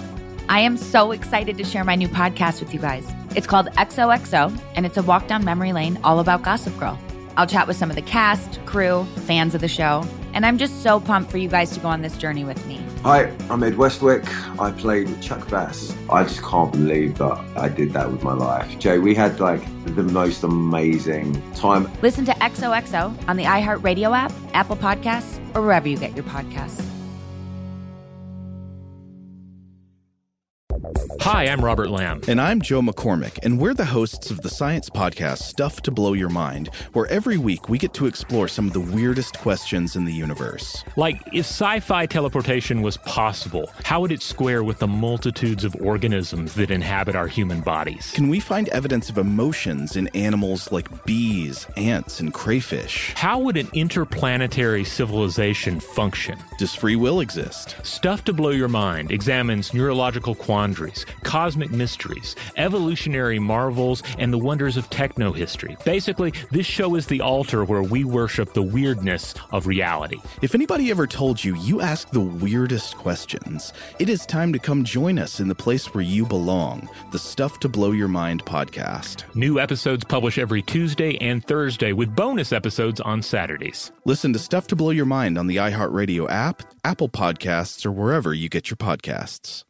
I 0.49 0.59
am 0.59 0.75
so 0.75 1.13
excited 1.13 1.57
to 1.59 1.63
share 1.63 1.85
my 1.85 1.95
new 1.95 2.09
podcast 2.09 2.59
with 2.59 2.73
you 2.73 2.81
guys. 2.81 3.09
It's 3.33 3.47
called 3.47 3.67
XOXO, 3.77 4.61
and 4.75 4.85
it's 4.85 4.97
a 4.97 5.03
walk 5.03 5.25
down 5.27 5.45
memory 5.45 5.71
lane 5.71 5.97
all 6.03 6.19
about 6.19 6.41
Gossip 6.41 6.77
Girl. 6.77 6.99
I'll 7.37 7.47
chat 7.47 7.65
with 7.65 7.77
some 7.77 7.89
of 7.89 7.95
the 7.95 8.01
cast, 8.01 8.59
crew, 8.65 9.05
fans 9.25 9.55
of 9.55 9.61
the 9.61 9.69
show, 9.69 10.03
and 10.33 10.45
I'm 10.45 10.57
just 10.57 10.83
so 10.83 10.99
pumped 10.99 11.31
for 11.31 11.37
you 11.37 11.47
guys 11.47 11.71
to 11.71 11.79
go 11.79 11.87
on 11.87 12.01
this 12.01 12.17
journey 12.17 12.43
with 12.43 12.65
me. 12.65 12.83
Hi, 13.03 13.33
I'm 13.49 13.63
Ed 13.63 13.77
Westwick. 13.77 14.25
I 14.59 14.71
played 14.71 15.07
with 15.07 15.21
Chuck 15.21 15.49
Bass. 15.49 15.95
I 16.09 16.23
just 16.23 16.43
can't 16.43 16.69
believe 16.69 17.17
that 17.19 17.39
I 17.55 17.69
did 17.69 17.93
that 17.93 18.11
with 18.11 18.23
my 18.23 18.33
life. 18.33 18.77
Jay, 18.77 18.99
we 18.99 19.15
had 19.15 19.39
like 19.39 19.61
the 19.95 20.03
most 20.03 20.43
amazing 20.43 21.41
time. 21.53 21.89
Listen 22.01 22.25
to 22.25 22.33
XOXO 22.33 23.29
on 23.29 23.37
the 23.37 23.45
iHeartRadio 23.45 24.13
app, 24.13 24.33
Apple 24.53 24.75
Podcasts, 24.75 25.39
or 25.55 25.61
wherever 25.61 25.87
you 25.87 25.97
get 25.97 26.13
your 26.13 26.25
podcasts. 26.25 26.85
Hi, 31.21 31.43
I'm 31.47 31.63
Robert 31.63 31.89
Lamb. 31.89 32.21
And 32.29 32.39
I'm 32.39 32.61
Joe 32.61 32.81
McCormick, 32.81 33.39
and 33.43 33.59
we're 33.59 33.73
the 33.73 33.83
hosts 33.83 34.31
of 34.31 34.39
the 34.39 34.49
science 34.49 34.89
podcast 34.89 35.39
Stuff 35.39 35.81
to 35.81 35.91
Blow 35.91 36.13
Your 36.13 36.29
Mind, 36.29 36.69
where 36.93 37.07
every 37.07 37.37
week 37.37 37.67
we 37.67 37.77
get 37.77 37.93
to 37.95 38.05
explore 38.05 38.47
some 38.47 38.67
of 38.67 38.73
the 38.73 38.79
weirdest 38.79 39.37
questions 39.37 39.97
in 39.97 40.05
the 40.05 40.13
universe. 40.13 40.83
Like, 40.95 41.21
if 41.33 41.45
sci 41.45 41.81
fi 41.81 42.05
teleportation 42.05 42.81
was 42.81 42.97
possible, 42.97 43.69
how 43.83 43.99
would 43.99 44.13
it 44.13 44.21
square 44.21 44.63
with 44.63 44.79
the 44.79 44.87
multitudes 44.87 45.65
of 45.65 45.75
organisms 45.81 46.55
that 46.55 46.71
inhabit 46.71 47.17
our 47.17 47.27
human 47.27 47.59
bodies? 47.61 48.11
Can 48.15 48.29
we 48.29 48.39
find 48.39 48.69
evidence 48.69 49.09
of 49.09 49.17
emotions 49.17 49.97
in 49.97 50.07
animals 50.15 50.71
like 50.71 51.05
bees, 51.05 51.67
ants, 51.75 52.21
and 52.21 52.33
crayfish? 52.33 53.13
How 53.15 53.39
would 53.39 53.57
an 53.57 53.67
interplanetary 53.73 54.85
civilization 54.85 55.81
function? 55.81 56.39
Does 56.57 56.73
free 56.73 56.95
will 56.95 57.19
exist? 57.19 57.75
Stuff 57.83 58.23
to 58.23 58.33
Blow 58.33 58.51
Your 58.51 58.69
Mind 58.69 59.11
examines 59.11 59.73
neurological 59.73 60.33
quandaries 60.33 61.05
cosmic 61.23 61.71
mysteries, 61.71 62.35
evolutionary 62.57 63.39
marvels, 63.39 64.03
and 64.17 64.31
the 64.31 64.37
wonders 64.37 64.77
of 64.77 64.89
techno 64.89 65.31
history. 65.31 65.77
Basically, 65.85 66.33
this 66.51 66.65
show 66.65 66.95
is 66.95 67.07
the 67.07 67.21
altar 67.21 67.63
where 67.63 67.83
we 67.83 68.03
worship 68.03 68.53
the 68.53 68.61
weirdness 68.61 69.33
of 69.51 69.67
reality. 69.67 70.19
If 70.41 70.55
anybody 70.55 70.91
ever 70.91 71.07
told 71.07 71.43
you 71.43 71.55
you 71.55 71.81
ask 71.81 72.09
the 72.09 72.19
weirdest 72.19 72.97
questions, 72.97 73.73
it 73.99 74.09
is 74.09 74.25
time 74.25 74.53
to 74.53 74.59
come 74.59 74.83
join 74.83 75.19
us 75.19 75.39
in 75.39 75.47
the 75.47 75.55
place 75.55 75.93
where 75.93 76.03
you 76.03 76.25
belong 76.25 76.89
the 77.11 77.19
Stuff 77.19 77.59
to 77.59 77.69
Blow 77.69 77.91
Your 77.91 78.07
Mind 78.07 78.43
podcast. 78.45 79.23
New 79.35 79.59
episodes 79.59 80.03
publish 80.03 80.37
every 80.37 80.61
Tuesday 80.61 81.17
and 81.17 81.45
Thursday 81.45 81.93
with 81.93 82.15
bonus 82.15 82.51
episodes 82.51 82.99
on 83.01 83.21
Saturdays. 83.21 83.91
Listen 84.05 84.33
to 84.33 84.39
Stuff 84.39 84.67
to 84.67 84.75
Blow 84.75 84.91
Your 84.91 85.05
Mind 85.05 85.37
on 85.37 85.47
the 85.47 85.57
iHeartRadio 85.57 86.29
app, 86.29 86.63
Apple 86.83 87.09
Podcasts, 87.09 87.85
or 87.85 87.91
wherever 87.91 88.33
you 88.33 88.49
get 88.49 88.69
your 88.69 88.77
podcasts. 88.77 89.63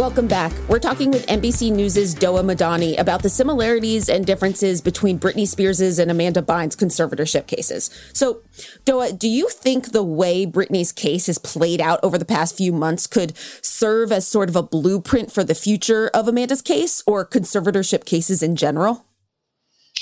Welcome 0.00 0.28
back. 0.28 0.52
We're 0.66 0.78
talking 0.78 1.10
with 1.10 1.26
NBC 1.26 1.70
News' 1.70 2.14
Doha 2.14 2.42
Madani 2.42 2.98
about 2.98 3.22
the 3.22 3.28
similarities 3.28 4.08
and 4.08 4.24
differences 4.24 4.80
between 4.80 5.18
Britney 5.18 5.46
Spears' 5.46 5.98
and 5.98 6.10
Amanda 6.10 6.40
Bynes' 6.40 6.74
conservatorship 6.74 7.46
cases. 7.46 7.90
So, 8.14 8.40
Doha, 8.86 9.16
do 9.18 9.28
you 9.28 9.50
think 9.50 9.92
the 9.92 10.02
way 10.02 10.46
Britney's 10.46 10.90
case 10.90 11.26
has 11.26 11.36
played 11.36 11.82
out 11.82 12.00
over 12.02 12.16
the 12.16 12.24
past 12.24 12.56
few 12.56 12.72
months 12.72 13.06
could 13.06 13.36
serve 13.36 14.10
as 14.10 14.26
sort 14.26 14.48
of 14.48 14.56
a 14.56 14.62
blueprint 14.62 15.30
for 15.30 15.44
the 15.44 15.54
future 15.54 16.08
of 16.14 16.26
Amanda's 16.26 16.62
case 16.62 17.02
or 17.06 17.26
conservatorship 17.26 18.06
cases 18.06 18.42
in 18.42 18.56
general? 18.56 19.04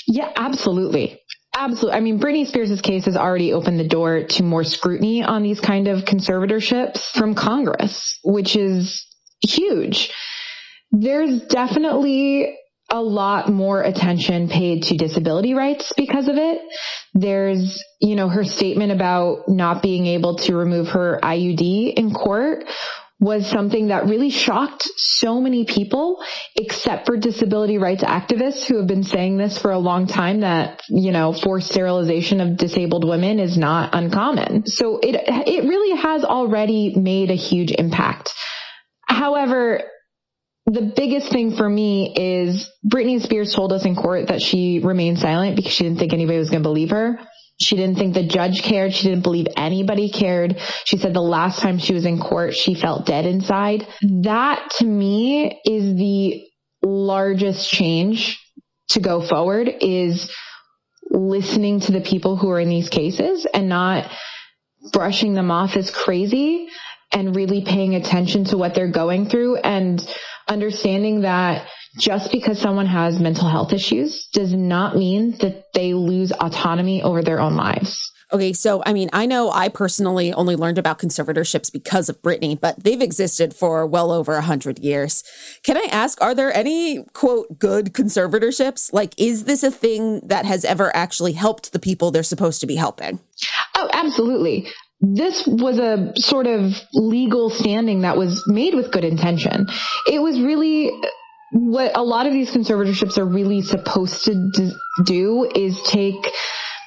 Yeah, 0.07 0.31
absolutely. 0.37 1.21
Absolutely. 1.59 1.97
I 1.97 1.99
mean, 1.99 2.19
Britney 2.21 2.47
Spears' 2.47 2.79
case 2.79 3.03
has 3.03 3.17
already 3.17 3.51
opened 3.51 3.81
the 3.81 3.87
door 3.87 4.23
to 4.23 4.43
more 4.43 4.63
scrutiny 4.63 5.23
on 5.23 5.43
these 5.43 5.59
kind 5.59 5.89
of 5.89 6.05
conservatorships 6.05 6.99
from 7.11 7.35
Congress, 7.35 8.17
which 8.23 8.55
is 8.55 9.05
huge. 9.45 10.09
There's 10.91 11.41
definitely 11.47 12.57
a 12.89 13.01
lot 13.01 13.49
more 13.49 13.81
attention 13.81 14.47
paid 14.47 14.83
to 14.83 14.95
disability 14.95 15.53
rights 15.53 15.91
because 15.97 16.29
of 16.29 16.37
it. 16.37 16.61
There's, 17.13 17.83
you 17.99 18.15
know, 18.15 18.29
her 18.29 18.45
statement 18.45 18.93
about 18.93 19.49
not 19.49 19.81
being 19.81 20.05
able 20.05 20.37
to 20.37 20.55
remove 20.55 20.87
her 20.89 21.19
IUD 21.21 21.93
in 21.93 22.13
court 22.13 22.63
was 23.19 23.45
something 23.47 23.87
that 23.87 24.05
really 24.05 24.29
shocked 24.29 24.83
so 24.95 25.41
many 25.41 25.65
people, 25.65 26.23
except 26.55 27.05
for 27.05 27.17
disability 27.17 27.77
rights 27.77 28.03
activists 28.03 28.65
who 28.65 28.77
have 28.77 28.87
been 28.87 29.03
saying 29.03 29.37
this 29.37 29.57
for 29.57 29.71
a 29.71 29.77
long 29.77 30.07
time 30.07 30.39
that, 30.39 30.81
you 30.87 31.11
know, 31.11 31.33
forced 31.33 31.69
sterilization 31.69 32.39
of 32.39 32.55
disabled 32.55 33.07
women 33.07 33.39
is 33.39 33.57
not 33.57 33.93
uncommon. 33.93 34.65
So 34.67 34.99
it, 34.99 35.21
it 35.47 35.63
really 35.65 35.97
has 35.97 36.23
already 36.23 36.95
made 36.95 37.29
a 37.29 37.35
huge 37.35 37.71
impact. 37.71 38.33
However, 39.05 39.81
the 40.65 40.93
biggest 40.95 41.29
thing 41.31 41.57
for 41.57 41.67
me 41.67 42.13
is 42.15 42.69
Britney 42.87 43.21
Spears 43.21 43.53
told 43.53 43.73
us 43.73 43.85
in 43.85 43.95
court 43.95 44.27
that 44.27 44.41
she 44.41 44.79
remained 44.79 45.19
silent 45.19 45.55
because 45.55 45.73
she 45.73 45.83
didn't 45.83 45.99
think 45.99 46.13
anybody 46.13 46.37
was 46.37 46.49
going 46.49 46.63
to 46.63 46.69
believe 46.69 46.91
her. 46.91 47.19
She 47.61 47.75
didn't 47.75 47.97
think 47.97 48.13
the 48.13 48.23
judge 48.23 48.63
cared. 48.63 48.93
She 48.93 49.09
didn't 49.09 49.23
believe 49.23 49.47
anybody 49.57 50.09
cared. 50.09 50.59
She 50.85 50.97
said 50.97 51.13
the 51.13 51.21
last 51.21 51.59
time 51.59 51.77
she 51.77 51.93
was 51.93 52.05
in 52.05 52.19
court, 52.19 52.55
she 52.55 52.73
felt 52.73 53.05
dead 53.05 53.25
inside. 53.25 53.87
That 54.01 54.71
to 54.77 54.85
me 54.85 55.59
is 55.65 55.95
the 55.95 56.45
largest 56.81 57.69
change 57.69 58.39
to 58.89 58.99
go 58.99 59.21
forward 59.21 59.69
is 59.81 60.31
listening 61.11 61.81
to 61.81 61.91
the 61.91 62.01
people 62.01 62.37
who 62.37 62.49
are 62.49 62.59
in 62.59 62.69
these 62.69 62.89
cases 62.89 63.45
and 63.53 63.67
not 63.67 64.09
brushing 64.93 65.33
them 65.33 65.51
off 65.51 65.75
as 65.75 65.91
crazy 65.91 66.69
and 67.11 67.35
really 67.35 67.63
paying 67.65 67.95
attention 67.95 68.45
to 68.45 68.57
what 68.57 68.75
they're 68.75 68.91
going 68.91 69.27
through 69.27 69.57
and 69.57 70.07
understanding 70.47 71.21
that 71.21 71.67
just 71.97 72.31
because 72.31 72.59
someone 72.59 72.85
has 72.85 73.19
mental 73.19 73.49
health 73.49 73.73
issues 73.73 74.27
does 74.33 74.53
not 74.53 74.95
mean 74.95 75.37
that 75.39 75.73
they 75.73 75.93
lose 75.93 76.31
autonomy 76.31 77.01
over 77.01 77.21
their 77.21 77.39
own 77.39 77.55
lives. 77.55 78.11
Okay, 78.31 78.53
so 78.53 78.83
I 78.85 78.93
mean, 78.93 79.09
I 79.11 79.25
know 79.25 79.49
I 79.51 79.69
personally 79.69 80.31
only 80.31 80.55
learned 80.55 80.77
about 80.77 80.99
conservatorships 80.99 81.73
because 81.73 82.09
of 82.09 82.21
Britney, 82.21 82.59
but 82.59 82.83
they've 82.83 83.01
existed 83.01 83.55
for 83.55 83.87
well 83.87 84.11
over 84.11 84.35
a 84.35 84.41
hundred 84.41 84.77
years. 84.77 85.23
Can 85.63 85.77
I 85.77 85.87
ask, 85.91 86.21
are 86.21 86.35
there 86.35 86.55
any 86.55 87.03
quote 87.13 87.57
good 87.57 87.93
conservatorships? 87.93 88.93
Like, 88.93 89.15
is 89.17 89.45
this 89.45 89.63
a 89.63 89.71
thing 89.71 90.19
that 90.27 90.45
has 90.45 90.63
ever 90.63 90.95
actually 90.95 91.33
helped 91.33 91.73
the 91.73 91.79
people 91.79 92.11
they're 92.11 92.21
supposed 92.21 92.61
to 92.61 92.67
be 92.67 92.75
helping? 92.75 93.19
Oh, 93.75 93.89
absolutely 93.93 94.67
this 95.01 95.47
was 95.47 95.79
a 95.79 96.11
sort 96.19 96.45
of 96.45 96.73
legal 96.93 97.49
standing 97.49 98.01
that 98.01 98.17
was 98.17 98.43
made 98.47 98.75
with 98.75 98.91
good 98.91 99.05
intention. 99.05 99.65
It 100.05 100.21
was 100.21 100.41
really 100.41 100.58
what 101.69 101.95
a 101.95 102.01
lot 102.01 102.25
of 102.25 102.33
these 102.33 102.49
conservatorships 102.49 103.19
are 103.19 103.25
really 103.25 103.61
supposed 103.61 104.25
to 104.25 104.71
do 105.03 105.49
is 105.53 105.79
take 105.83 106.31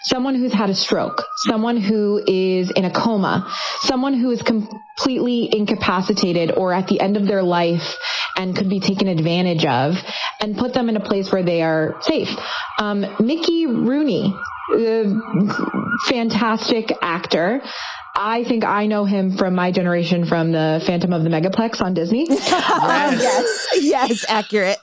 someone 0.03 0.35
who's 0.35 0.53
had 0.53 0.71
a 0.71 0.75
stroke, 0.75 1.25
someone 1.37 1.77
who 1.77 2.21
is 2.27 2.71
in 2.73 2.85
a 2.85 2.91
coma, 2.91 3.49
someone 3.83 4.13
who 4.15 4.33
is 4.33 4.43
completely 4.43 5.49
incapacitated 5.57 6.51
or 6.51 6.73
at 6.73 6.89
the 6.89 7.01
end 7.01 7.17
of 7.17 7.27
their 7.27 7.45
life 7.45 7.97
and 8.37 8.57
could 8.57 8.69
be 8.69 8.81
taken 8.81 9.07
advantage 9.07 9.65
of 9.65 9.97
and 10.41 10.59
put 10.59 10.75
them 10.75 10.89
in 10.89 10.97
a 10.97 11.01
place 11.01 11.31
where 11.31 11.45
they 11.45 11.63
are 11.63 11.97
safe. 12.01 12.37
Um, 12.81 13.07
Mickey 13.21 13.67
Rooney, 13.67 14.35
the 14.71 16.03
fantastic 16.09 16.93
actor, 17.01 17.63
I 18.15 18.45
think 18.45 18.65
I 18.65 18.87
know 18.87 19.05
him 19.05 19.37
from 19.37 19.55
my 19.55 19.71
generation 19.73 20.27
from 20.27 20.53
the 20.53 20.83
Phantom 20.85 21.13
of 21.13 21.25
the 21.25 21.31
Megaplex 21.31 21.81
on 21.81 21.95
Disney. 21.95 22.27
yes, 22.29 23.69
yes, 23.81 24.25
accurate. 24.29 24.79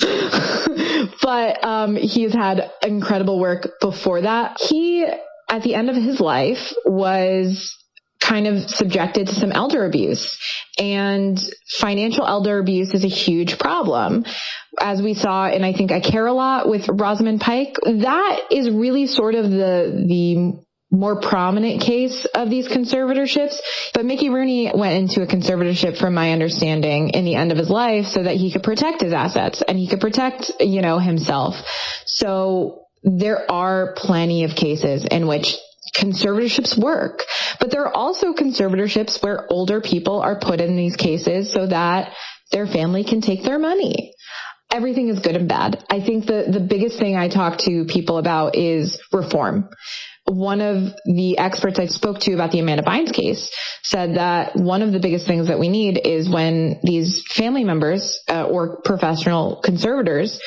but 1.22 1.64
um, 1.64 1.96
he's 1.96 2.32
had 2.32 2.70
incredible 2.82 3.38
work 3.38 3.80
before 3.80 4.22
that. 4.22 4.60
He, 4.60 5.04
at 5.48 5.62
the 5.62 5.74
end 5.74 5.88
of 5.88 5.96
his 5.96 6.20
life, 6.20 6.72
was 6.84 7.76
kind 8.20 8.46
of 8.46 8.68
subjected 8.70 9.28
to 9.28 9.34
some 9.34 9.52
elder 9.52 9.84
abuse. 9.84 10.36
And 10.78 11.38
financial 11.78 12.26
elder 12.26 12.58
abuse 12.58 12.94
is 12.94 13.04
a 13.04 13.08
huge 13.08 13.58
problem. 13.58 14.24
As 14.80 15.02
we 15.02 15.14
saw 15.14 15.48
in, 15.48 15.62
I 15.62 15.74
think, 15.74 15.92
I 15.92 16.00
Care 16.00 16.26
a 16.26 16.32
Lot 16.32 16.68
with 16.68 16.88
Rosamund 16.88 17.40
Pike, 17.40 17.76
that 17.84 18.40
is 18.50 18.70
really 18.70 19.06
sort 19.06 19.34
of 19.34 19.50
the, 19.50 20.04
the 20.08 20.64
more 20.94 21.20
prominent 21.20 21.80
case 21.80 22.24
of 22.26 22.50
these 22.50 22.68
conservatorships. 22.68 23.56
But 23.92 24.04
Mickey 24.04 24.30
Rooney 24.30 24.70
went 24.74 24.94
into 24.94 25.22
a 25.22 25.26
conservatorship 25.26 25.98
from 25.98 26.14
my 26.14 26.32
understanding 26.32 27.10
in 27.10 27.24
the 27.24 27.34
end 27.34 27.52
of 27.52 27.58
his 27.58 27.70
life 27.70 28.06
so 28.06 28.22
that 28.22 28.36
he 28.36 28.52
could 28.52 28.62
protect 28.62 29.00
his 29.00 29.12
assets 29.12 29.62
and 29.62 29.78
he 29.78 29.88
could 29.88 30.00
protect, 30.00 30.52
you 30.60 30.82
know, 30.82 30.98
himself. 30.98 31.56
So 32.06 32.86
there 33.02 33.50
are 33.50 33.94
plenty 33.96 34.44
of 34.44 34.54
cases 34.54 35.04
in 35.04 35.26
which 35.26 35.56
conservatorships 35.94 36.76
work, 36.76 37.24
but 37.60 37.70
there 37.70 37.86
are 37.86 37.94
also 37.94 38.32
conservatorships 38.32 39.22
where 39.22 39.46
older 39.50 39.80
people 39.80 40.20
are 40.20 40.38
put 40.38 40.60
in 40.60 40.76
these 40.76 40.96
cases 40.96 41.52
so 41.52 41.66
that 41.66 42.12
their 42.50 42.66
family 42.66 43.04
can 43.04 43.20
take 43.20 43.42
their 43.42 43.58
money 43.58 44.12
everything 44.70 45.08
is 45.08 45.20
good 45.20 45.36
and 45.36 45.48
bad. 45.48 45.84
I 45.88 46.00
think 46.00 46.26
the, 46.26 46.46
the 46.48 46.58
biggest 46.58 46.98
thing 46.98 47.14
I 47.14 47.28
talk 47.28 47.58
to 47.58 47.84
people 47.84 48.18
about 48.18 48.56
is 48.56 49.00
reform 49.12 49.68
one 50.26 50.60
of 50.60 50.94
the 51.04 51.36
experts 51.38 51.78
I 51.78 51.86
spoke 51.86 52.20
to 52.20 52.32
about 52.32 52.50
the 52.50 52.58
Amanda 52.60 52.82
Bynes 52.82 53.12
case 53.12 53.50
said 53.82 54.16
that 54.16 54.56
one 54.56 54.82
of 54.82 54.92
the 54.92 54.98
biggest 54.98 55.26
things 55.26 55.48
that 55.48 55.58
we 55.58 55.68
need 55.68 56.00
is 56.04 56.28
when 56.28 56.80
these 56.82 57.22
family 57.30 57.64
members 57.64 58.18
uh, 58.28 58.44
or 58.44 58.80
professional 58.82 59.56
conservators 59.56 60.40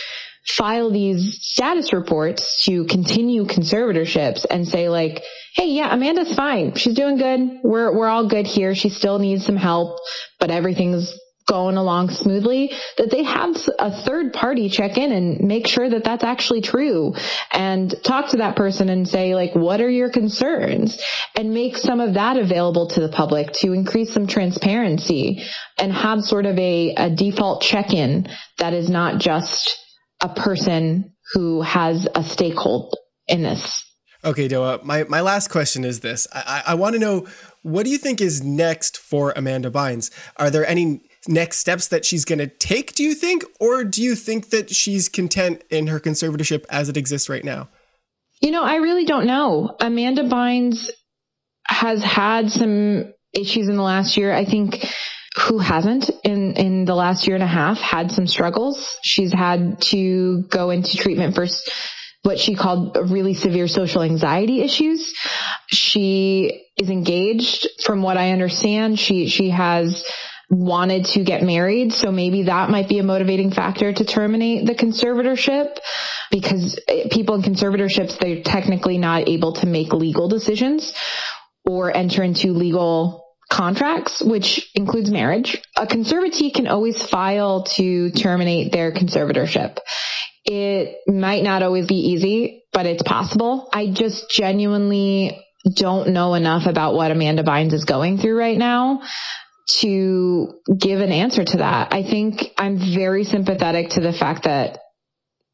file 0.48 0.90
these 0.90 1.40
status 1.42 1.94
reports 1.94 2.64
to 2.64 2.86
continue 2.86 3.46
conservatorships 3.46 4.46
and 4.50 4.68
say 4.68 4.90
like, 4.90 5.24
Hey, 5.54 5.72
yeah, 5.72 5.94
Amanda's 5.94 6.34
fine. 6.36 6.76
She's 6.76 6.96
doing 6.96 7.18
good. 7.18 7.60
We're, 7.64 7.96
we're 7.96 8.08
all 8.08 8.28
good 8.28 8.48
here. 8.48 8.76
She 8.76 8.90
still 8.90 9.20
needs 9.20 9.46
some 9.46 9.58
help, 9.58 10.00
but 10.40 10.52
everything's 10.52 11.18
going 11.48 11.78
along 11.78 12.12
smoothly, 12.12 12.72
that 12.98 13.10
they 13.10 13.24
have 13.24 13.56
a 13.80 14.04
third 14.04 14.34
party 14.34 14.70
check 14.70 14.98
in 14.98 15.12
and 15.12 15.40
make 15.40 15.68
sure 15.68 15.90
that 15.90 16.04
that's 16.04 16.24
actually 16.24 16.62
true 16.62 17.14
and 17.52 17.96
talk 18.04 18.30
to 18.30 18.38
that 18.38 18.56
person 18.56 18.90
and 18.90 19.08
say, 19.08 19.34
like, 19.34 19.56
what 19.56 19.82
are 19.82 19.90
your 19.90 20.12
concerns? 20.12 21.02
And 21.36 21.54
make 21.54 21.78
some 21.78 22.00
of 22.00 22.14
that 22.14 22.38
available 22.38 22.90
to 22.90 23.00
the 23.00 23.10
public 23.10 23.54
to 23.54 23.74
increase 23.74 24.14
some 24.14 24.28
transparency 24.28 25.44
and 25.78 25.92
have 25.92 26.22
sort 26.22 26.46
of 26.46 26.58
a, 26.60 26.94
a 26.96 27.10
default 27.10 27.62
check 27.62 27.94
in 27.94 28.28
that 28.58 28.74
is 28.74 28.90
not 28.90 29.20
just 29.20 29.78
a 30.22 30.30
person 30.30 31.14
who 31.34 31.62
has 31.62 32.06
a 32.06 32.22
stakehold 32.22 32.92
in 33.28 33.44
this. 33.44 33.84
Okay, 34.24 34.50
Doha, 34.50 34.84
my, 34.84 35.04
my 35.04 35.22
last 35.22 35.50
question 35.50 35.86
is 35.86 36.00
this. 36.00 36.28
I, 36.34 36.64
I, 36.66 36.72
I 36.72 36.76
want 36.76 36.94
to 36.94 37.00
know 37.00 37.28
what 37.62 37.84
do 37.84 37.92
you 37.92 37.98
think 37.98 38.20
is 38.20 38.44
next 38.44 38.98
for 38.98 39.32
Amanda 39.36 39.70
Bynes? 39.70 40.10
Are 40.38 40.50
there 40.50 40.66
any 40.66 41.07
next 41.28 41.58
steps 41.58 41.88
that 41.90 42.06
she's 42.06 42.26
going 42.26 42.40
to 42.40 42.48
take, 42.48 42.94
do 42.94 43.04
you 43.04 43.16
think? 43.16 43.44
Or 43.60 43.84
do 43.84 44.02
you 44.02 44.16
think 44.16 44.50
that 44.50 44.70
she's 44.70 45.10
content 45.10 45.64
in 45.70 45.88
her 45.88 46.00
conservatorship 46.00 46.66
as 46.70 46.90
it 46.90 46.98
exists 46.98 47.30
right 47.30 47.44
now? 47.44 47.70
You 48.42 48.52
know, 48.52 48.64
I 48.64 48.76
really 48.76 49.06
don't 49.06 49.26
know. 49.26 49.76
Amanda 49.80 50.24
Bynes 50.24 50.90
has 51.68 52.04
had 52.04 52.52
some 52.52 53.14
issues 53.34 53.68
in 53.68 53.76
the 53.76 53.84
last 53.84 54.18
year. 54.18 54.34
I 54.34 54.46
think 54.46 54.86
who 55.38 55.60
hasn't 55.60 56.10
in 56.24 56.54
in 56.54 56.86
the 56.86 56.96
last 56.96 57.28
year 57.28 57.36
and 57.36 57.44
a 57.44 57.48
half 57.48 57.78
had 57.80 58.12
some 58.12 58.28
struggles. 58.28 58.98
She's 59.04 59.32
had 59.32 59.82
to 59.84 60.44
go 60.50 60.72
into 60.72 60.98
treatment 60.98 61.36
for 61.36 61.46
what 62.24 62.40
she 62.40 62.56
called 62.56 62.98
really 63.10 63.34
severe 63.34 63.68
social 63.68 64.02
anxiety 64.02 64.62
issues. 64.62 65.14
She 65.68 66.66
is 66.78 66.90
engaged 66.90 67.68
from 67.84 68.02
what 68.02 68.18
I 68.18 68.32
understand. 68.32 69.00
She 69.00 69.28
she 69.28 69.50
has 69.50 70.04
wanted 70.50 71.06
to 71.06 71.24
get 71.24 71.44
married. 71.44 71.94
So 71.94 72.12
maybe 72.12 72.44
that 72.44 72.70
might 72.70 72.88
be 72.88 73.00
a 73.00 73.04
motivating 73.04 73.52
factor 73.52 73.92
to 73.92 74.06
terminate 74.06 74.66
the 74.66 74.76
conservatorship 74.76 75.78
because 76.32 76.80
eh, 76.88 77.08
people 77.12 77.36
in 77.36 77.42
conservatorships, 77.42 78.18
they're 78.18 78.44
technically 78.44 78.98
not 78.98 79.28
able 79.28 79.54
to 79.54 79.66
make 79.66 79.92
legal 79.92 80.30
decisions 80.30 80.94
or 81.66 81.96
enter 81.96 82.24
into 82.24 82.54
legal 82.54 83.26
contracts, 83.50 84.22
which 84.22 84.70
includes 84.74 85.12
marriage. 85.12 85.62
A 85.76 85.86
conservatee 85.86 86.54
can 86.54 86.68
always 86.68 87.02
file 87.02 87.64
to 87.76 88.12
terminate 88.12 88.72
their 88.72 88.94
conservatorship. 88.94 89.78
It 90.46 90.98
might 91.08 91.44
not 91.44 91.62
always 91.62 91.88
be 91.88 91.96
easy, 91.96 92.64
but 92.72 92.86
it's 92.86 93.04
possible. 93.04 93.70
I 93.74 93.88
just 93.88 94.30
genuinely 94.30 95.44
don't 95.74 96.10
know 96.10 96.36
enough 96.36 96.68
about 96.68 96.94
what 96.94 97.12
Amanda 97.12 97.44
Bynes 97.44 97.74
is 97.74 97.84
going 97.84 98.18
through 98.18 98.38
right 98.38 98.58
now 98.58 99.02
to 99.68 100.54
give 100.78 101.02
an 101.02 101.12
answer 101.12 101.44
to 101.44 101.58
that. 101.58 101.94
I 101.94 102.04
think 102.04 102.54
I'm 102.58 102.78
very 102.78 103.24
sympathetic 103.24 103.90
to 103.92 104.02
the 104.02 104.14
fact 104.14 104.44
that 104.44 104.80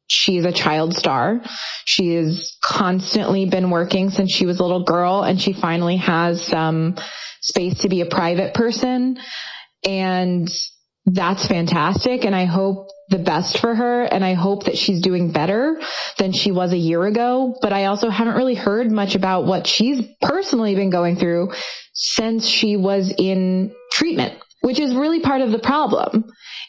she's 0.06 0.44
a 0.44 0.52
child 0.52 0.96
star. 0.96 1.40
She 1.84 2.14
has 2.14 2.56
constantly 2.62 3.46
been 3.46 3.70
working 3.70 4.10
since 4.10 4.32
she 4.32 4.46
was 4.46 4.60
a 4.60 4.62
little 4.62 4.84
girl 4.84 5.22
and 5.22 5.40
she 5.40 5.52
finally 5.52 5.96
has 5.96 6.42
some 6.42 6.96
space 7.40 7.78
to 7.80 7.88
be 7.88 8.00
a 8.00 8.06
private 8.06 8.54
person. 8.54 9.18
And 9.84 10.48
that's 11.06 11.46
fantastic. 11.46 12.24
And 12.24 12.34
I 12.34 12.44
hope 12.44 12.88
the 13.14 13.22
best 13.22 13.58
for 13.58 13.74
her. 13.74 14.02
And 14.02 14.24
I 14.24 14.34
hope 14.34 14.64
that 14.64 14.76
she's 14.76 15.00
doing 15.00 15.30
better 15.30 15.80
than 16.18 16.32
she 16.32 16.50
was 16.50 16.72
a 16.72 16.76
year 16.76 17.04
ago. 17.04 17.56
But 17.62 17.72
I 17.72 17.86
also 17.86 18.10
haven't 18.10 18.34
really 18.34 18.56
heard 18.56 18.90
much 18.90 19.14
about 19.14 19.46
what 19.46 19.66
she's 19.66 20.04
personally 20.20 20.74
been 20.74 20.90
going 20.90 21.16
through 21.16 21.52
since 21.92 22.46
she 22.46 22.76
was 22.76 23.14
in 23.16 23.72
treatment, 23.92 24.34
which 24.62 24.80
is 24.80 24.94
really 24.94 25.20
part 25.20 25.42
of 25.42 25.52
the 25.52 25.60
problem. 25.60 26.24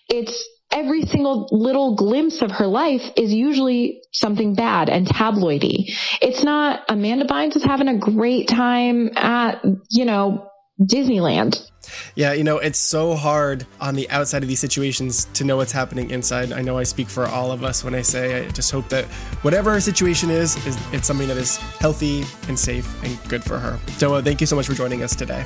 It's 0.07 0.47
every 0.71 1.03
single 1.03 1.47
little 1.51 1.95
glimpse 1.95 2.41
of 2.43 2.51
her 2.51 2.67
life 2.67 3.01
is 3.15 3.33
usually 3.33 4.01
something 4.11 4.53
bad 4.53 4.89
and 4.89 5.07
tabloidy. 5.07 5.91
It's 6.21 6.43
not 6.43 6.83
Amanda 6.89 7.25
Bynes 7.25 7.55
is 7.55 7.63
having 7.63 7.87
a 7.87 7.97
great 7.97 8.47
time 8.47 9.09
at, 9.15 9.63
you 9.89 10.05
know, 10.05 10.47
Disneyland. 10.81 11.69
Yeah, 12.15 12.33
you 12.33 12.43
know, 12.43 12.57
it's 12.57 12.79
so 12.79 13.15
hard 13.15 13.65
on 13.79 13.95
the 13.95 14.09
outside 14.09 14.41
of 14.43 14.49
these 14.49 14.59
situations 14.59 15.25
to 15.33 15.43
know 15.43 15.57
what's 15.57 15.71
happening 15.71 16.09
inside. 16.09 16.51
I 16.51 16.61
know 16.61 16.77
I 16.77 16.83
speak 16.83 17.07
for 17.07 17.27
all 17.27 17.51
of 17.51 17.63
us 17.63 17.83
when 17.83 17.95
I 17.95 18.01
say 18.01 18.45
I 18.45 18.49
just 18.49 18.71
hope 18.71 18.89
that 18.89 19.05
whatever 19.43 19.71
her 19.71 19.79
situation 19.79 20.29
is, 20.29 20.55
is 20.65 20.77
it's 20.91 21.07
something 21.07 21.27
that 21.27 21.37
is 21.37 21.57
healthy 21.57 22.25
and 22.47 22.57
safe 22.57 23.03
and 23.03 23.17
good 23.29 23.43
for 23.43 23.57
her. 23.57 23.79
Doha, 23.99 24.23
thank 24.23 24.41
you 24.41 24.47
so 24.47 24.55
much 24.55 24.67
for 24.67 24.73
joining 24.73 25.03
us 25.03 25.15
today. 25.15 25.45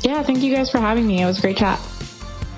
Yeah, 0.00 0.22
thank 0.22 0.40
you 0.40 0.54
guys 0.54 0.70
for 0.70 0.78
having 0.78 1.06
me. 1.06 1.22
It 1.22 1.26
was 1.26 1.38
a 1.38 1.42
great 1.42 1.56
chat. 1.56 1.80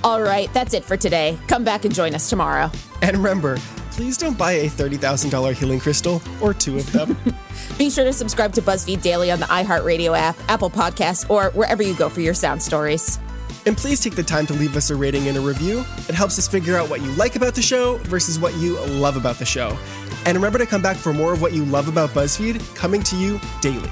All 0.05 0.23
right, 0.23 0.53
that's 0.55 0.73
it 0.73 0.85
for 0.85 0.97
today. 0.97 1.39
Come 1.49 1.65
back 1.65 1.85
and 1.85 1.95
join 1.95 2.15
us 2.15 2.31
tomorrow. 2.31 2.71
And 3.03 3.17
remember, 3.17 3.59
please 3.91 4.17
don't 4.17 4.39
buy 4.39 4.53
a 4.53 4.69
$30,000 4.69 5.55
healing 5.55 5.81
crystal 5.81 6.23
or 6.41 6.55
two 6.55 6.77
of 6.77 6.91
them. 6.93 7.17
Be 7.79 7.91
sure 7.91 8.07
to 8.07 8.13
subscribe 8.13 8.55
to 8.55 8.63
BuzzFeed 8.63 9.03
Daily 9.03 9.31
on 9.31 9.39
the 9.39 9.47
iHeartRadio 9.47 10.17
app, 10.17 10.37
Apple 10.49 10.71
Podcasts, 10.71 11.29
or 11.29 11.51
wherever 11.51 11.83
you 11.83 11.95
go 11.95 12.09
for 12.09 12.23
your 12.23 12.33
sound 12.33 12.63
stories. 12.63 13.19
And 13.67 13.77
please 13.77 14.01
take 14.01 14.15
the 14.15 14.23
time 14.23 14.47
to 14.47 14.55
leave 14.55 14.77
us 14.77 14.89
a 14.89 14.97
rating 14.97 15.29
and 15.29 15.37
a 15.37 15.41
review. 15.41 15.81
It 16.09 16.15
helps 16.15 16.39
us 16.39 16.49
figure 16.49 16.77
out 16.77 16.89
what 16.89 17.03
you 17.03 17.11
like 17.13 17.37
about 17.37 17.55
the 17.55 17.61
show 17.61 17.99
versus 18.05 18.39
what 18.39 18.57
you 18.57 18.79
love 18.87 19.17
about 19.17 19.39
the 19.39 19.45
show. 19.45 19.77
And 20.25 20.37
remember 20.37 20.59
to 20.59 20.67
come 20.67 20.81
back 20.81 20.97
for 20.97 21.13
more 21.13 21.35
of 21.35 21.43
what 21.43 21.53
you 21.53 21.67
love 21.67 21.89
about 21.89 22.11
BuzzFeed 22.11 22.75
coming 22.75 23.03
to 23.03 23.17
you 23.17 23.39
daily. 23.61 23.91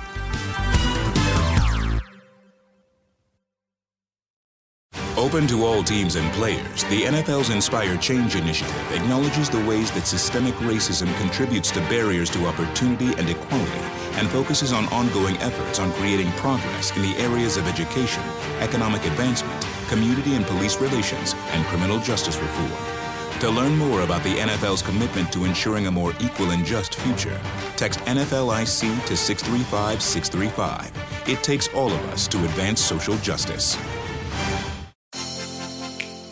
Open 5.25 5.47
to 5.47 5.65
all 5.65 5.83
teams 5.83 6.17
and 6.17 6.31
players, 6.35 6.85
the 6.85 7.05
NFL's 7.05 7.49
Inspire 7.49 7.97
Change 7.97 8.37
initiative 8.37 8.93
acknowledges 8.93 9.49
the 9.49 9.65
ways 9.65 9.91
that 9.93 10.07
systemic 10.07 10.53
racism 10.57 11.11
contributes 11.17 11.71
to 11.71 11.81
barriers 11.89 12.29
to 12.29 12.45
opportunity 12.45 13.15
and 13.15 13.31
equality 13.31 13.81
and 14.19 14.29
focuses 14.29 14.75
on 14.75 14.85
ongoing 14.93 15.39
efforts 15.39 15.79
on 15.79 15.91
creating 15.93 16.31
progress 16.33 16.95
in 16.95 17.01
the 17.01 17.17
areas 17.17 17.57
of 17.57 17.67
education, 17.67 18.23
economic 18.61 19.03
advancement, 19.07 19.67
community 19.89 20.35
and 20.35 20.45
police 20.45 20.79
relations, 20.79 21.35
and 21.53 21.65
criminal 21.69 21.99
justice 22.01 22.37
reform. 22.37 23.41
To 23.41 23.51
learn 23.51 23.79
more 23.79 24.03
about 24.03 24.23
the 24.25 24.35
NFL's 24.35 24.83
commitment 24.83 25.33
to 25.33 25.47
ensuring 25.47 25.87
a 25.87 25.91
more 25.91 26.13
equal 26.21 26.51
and 26.51 26.67
just 26.67 26.97
future, 26.97 27.41
text 27.77 27.99
NFLIC 28.01 29.07
to 29.07 29.17
635 29.17 30.03
635. 30.03 31.29
It 31.31 31.43
takes 31.43 31.69
all 31.69 31.91
of 31.91 32.05
us 32.11 32.29
to 32.29 32.37
advance 32.45 32.83
social 32.83 33.17
justice. 33.17 33.79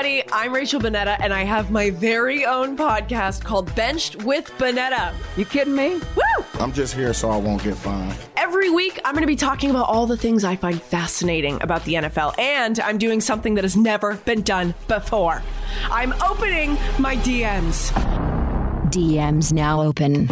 Everybody. 0.00 0.32
I'm 0.32 0.54
Rachel 0.54 0.80
Bonnetta, 0.80 1.18
and 1.20 1.32
I 1.32 1.44
have 1.44 1.70
my 1.70 1.90
very 1.90 2.46
own 2.46 2.74
podcast 2.74 3.44
called 3.44 3.74
Benched 3.74 4.24
with 4.24 4.50
Bonnetta. 4.52 5.12
You 5.36 5.44
kidding 5.44 5.74
me? 5.74 5.96
Woo! 6.16 6.44
I'm 6.58 6.72
just 6.72 6.94
here 6.94 7.12
so 7.12 7.30
I 7.30 7.36
won't 7.36 7.62
get 7.62 7.74
fined. 7.74 8.16
Every 8.36 8.70
week, 8.70 8.98
I'm 9.04 9.12
going 9.12 9.22
to 9.22 9.26
be 9.26 9.36
talking 9.36 9.68
about 9.68 9.88
all 9.88 10.06
the 10.06 10.16
things 10.16 10.42
I 10.42 10.56
find 10.56 10.80
fascinating 10.80 11.60
about 11.62 11.84
the 11.84 11.94
NFL, 11.94 12.38
and 12.38 12.80
I'm 12.80 12.96
doing 12.96 13.20
something 13.20 13.54
that 13.56 13.64
has 13.64 13.76
never 13.76 14.14
been 14.14 14.40
done 14.40 14.74
before. 14.88 15.42
I'm 15.90 16.14
opening 16.22 16.78
my 16.98 17.16
DMs. 17.16 17.90
DMs 18.90 19.52
now 19.52 19.82
open. 19.82 20.28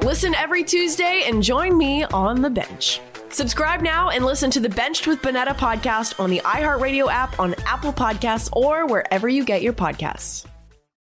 Listen 0.00 0.34
every 0.34 0.64
Tuesday 0.64 1.22
and 1.26 1.44
join 1.44 1.78
me 1.78 2.04
on 2.04 2.42
the 2.42 2.50
bench. 2.50 3.00
Subscribe 3.36 3.82
now 3.82 4.08
and 4.08 4.24
listen 4.24 4.50
to 4.52 4.60
the 4.60 4.70
Benched 4.70 5.06
with 5.06 5.20
Bonnetta 5.20 5.54
podcast 5.54 6.18
on 6.18 6.30
the 6.30 6.40
iHeartRadio 6.42 7.12
app, 7.12 7.38
on 7.38 7.54
Apple 7.66 7.92
Podcasts, 7.92 8.48
or 8.54 8.86
wherever 8.86 9.28
you 9.28 9.44
get 9.44 9.60
your 9.60 9.74
podcasts. 9.74 10.46